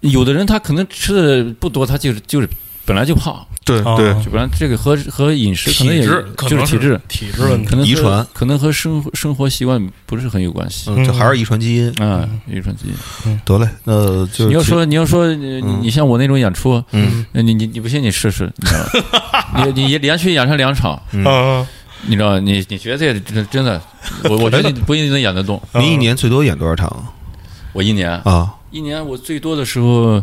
[0.00, 2.48] 有的人他可能吃的不多，他就是就是
[2.90, 3.46] 本来就胖，哦。
[3.64, 3.80] 对。
[3.80, 7.68] 对，就本来这个和和饮食可能也体质就是体质，体质问题。
[7.68, 8.26] 可能遗传。
[8.32, 10.90] 可能和生活生活习惯不是很有关系。
[10.90, 11.88] 嗯，这还是遗传基因。
[12.04, 13.40] 啊，遗传基因。
[13.44, 17.24] 得嘞，那就你要说你要说你像我那种演出，嗯。
[17.32, 18.80] 你你你不信你试试，你知道
[19.52, 19.64] 吗？
[19.72, 21.64] 你你连续演上两场，嗯，
[22.06, 23.80] 你知道你你觉得真真的，
[24.24, 25.62] 我我觉得你 不一定能演得动。
[25.74, 27.06] 你一年最多演多少场？
[27.72, 28.10] 我一年。
[28.24, 28.54] 啊？
[28.72, 30.22] 一年我最多的时候，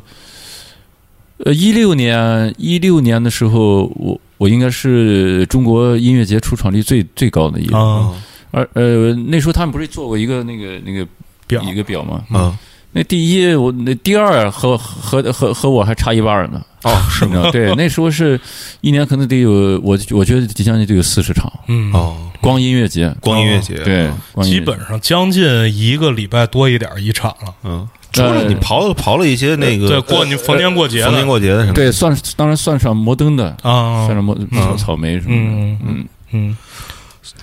[1.45, 7.77] 呃，一六年一六年的时候，我我应该是中国音乐节出场率最最高的一个。
[7.77, 8.11] 啊，
[8.51, 11.07] 而呃那时候他们不是做过一个那个那个
[11.45, 11.61] 表。
[11.61, 12.23] 一个表吗？
[12.31, 12.57] 嗯，
[12.93, 16.61] 那第一我那第二和和和和我还差一半呢。
[16.83, 18.39] 哦，是你知道对，那时候是
[18.81, 23.13] 一年可能得有我我觉得将近得有四十场，嗯，哦，光音乐节。
[23.19, 24.09] 光音乐节，对，
[24.43, 25.43] 基本上将近
[25.75, 27.53] 一个礼拜多一点一场了。
[27.63, 35.78] 嗯，除了你刨了刨了一些那个对，过你逢年过节逢年过节的什么，对算当然算上摩登的，啊算，上摩草草莓什么的。
[35.84, 36.58] 嗯嗯，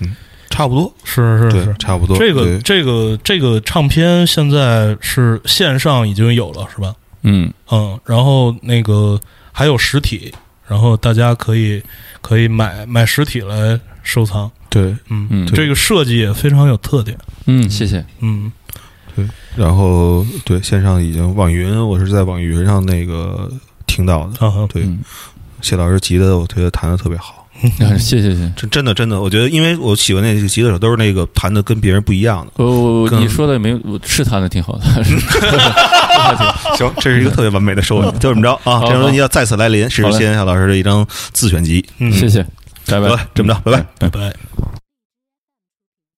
[0.01, 0.15] 嗯，
[0.49, 2.17] 差不多，是是是，，差不多。
[2.17, 6.93] 这个这个这个唱片现在是线上已经有了，是吧？
[7.23, 9.19] 嗯，嗯，然后那个
[9.51, 10.33] 还有实体，
[10.67, 11.81] 然后大家可以
[12.21, 14.49] 可以买买实体来收藏。
[14.69, 17.17] 对嗯嗯这个设计也非常有特点。
[17.45, 18.05] 嗯，谢谢。
[18.19, 18.51] 嗯
[19.15, 23.49] 对，然后对线上已经网云，我是在网云上那个
[23.87, 24.45] 听到的。
[24.45, 24.99] 啊，对，嗯，
[25.61, 27.47] 谢老师吉的，我觉得弹的特别好，
[27.97, 28.51] 谢谢谢谢。
[28.55, 32.63] 真真的真的，我觉得因为我喜欢那个吉他手都是那个弹的跟别人不一样的。
[32.63, 34.83] 哦，跟你说的没有，我是弹的挺好的。
[36.77, 38.81] 行，这是一个特别完美的收尾， 就这么着啊！
[38.81, 41.85] 这张专辑要再次来临，是谢谢老师的一张自选集。
[41.99, 42.45] 嗯，谢谢，
[42.87, 43.27] 拜拜，。
[43.33, 43.85] 这么着，拜拜。
[43.99, 44.84] 拜拜。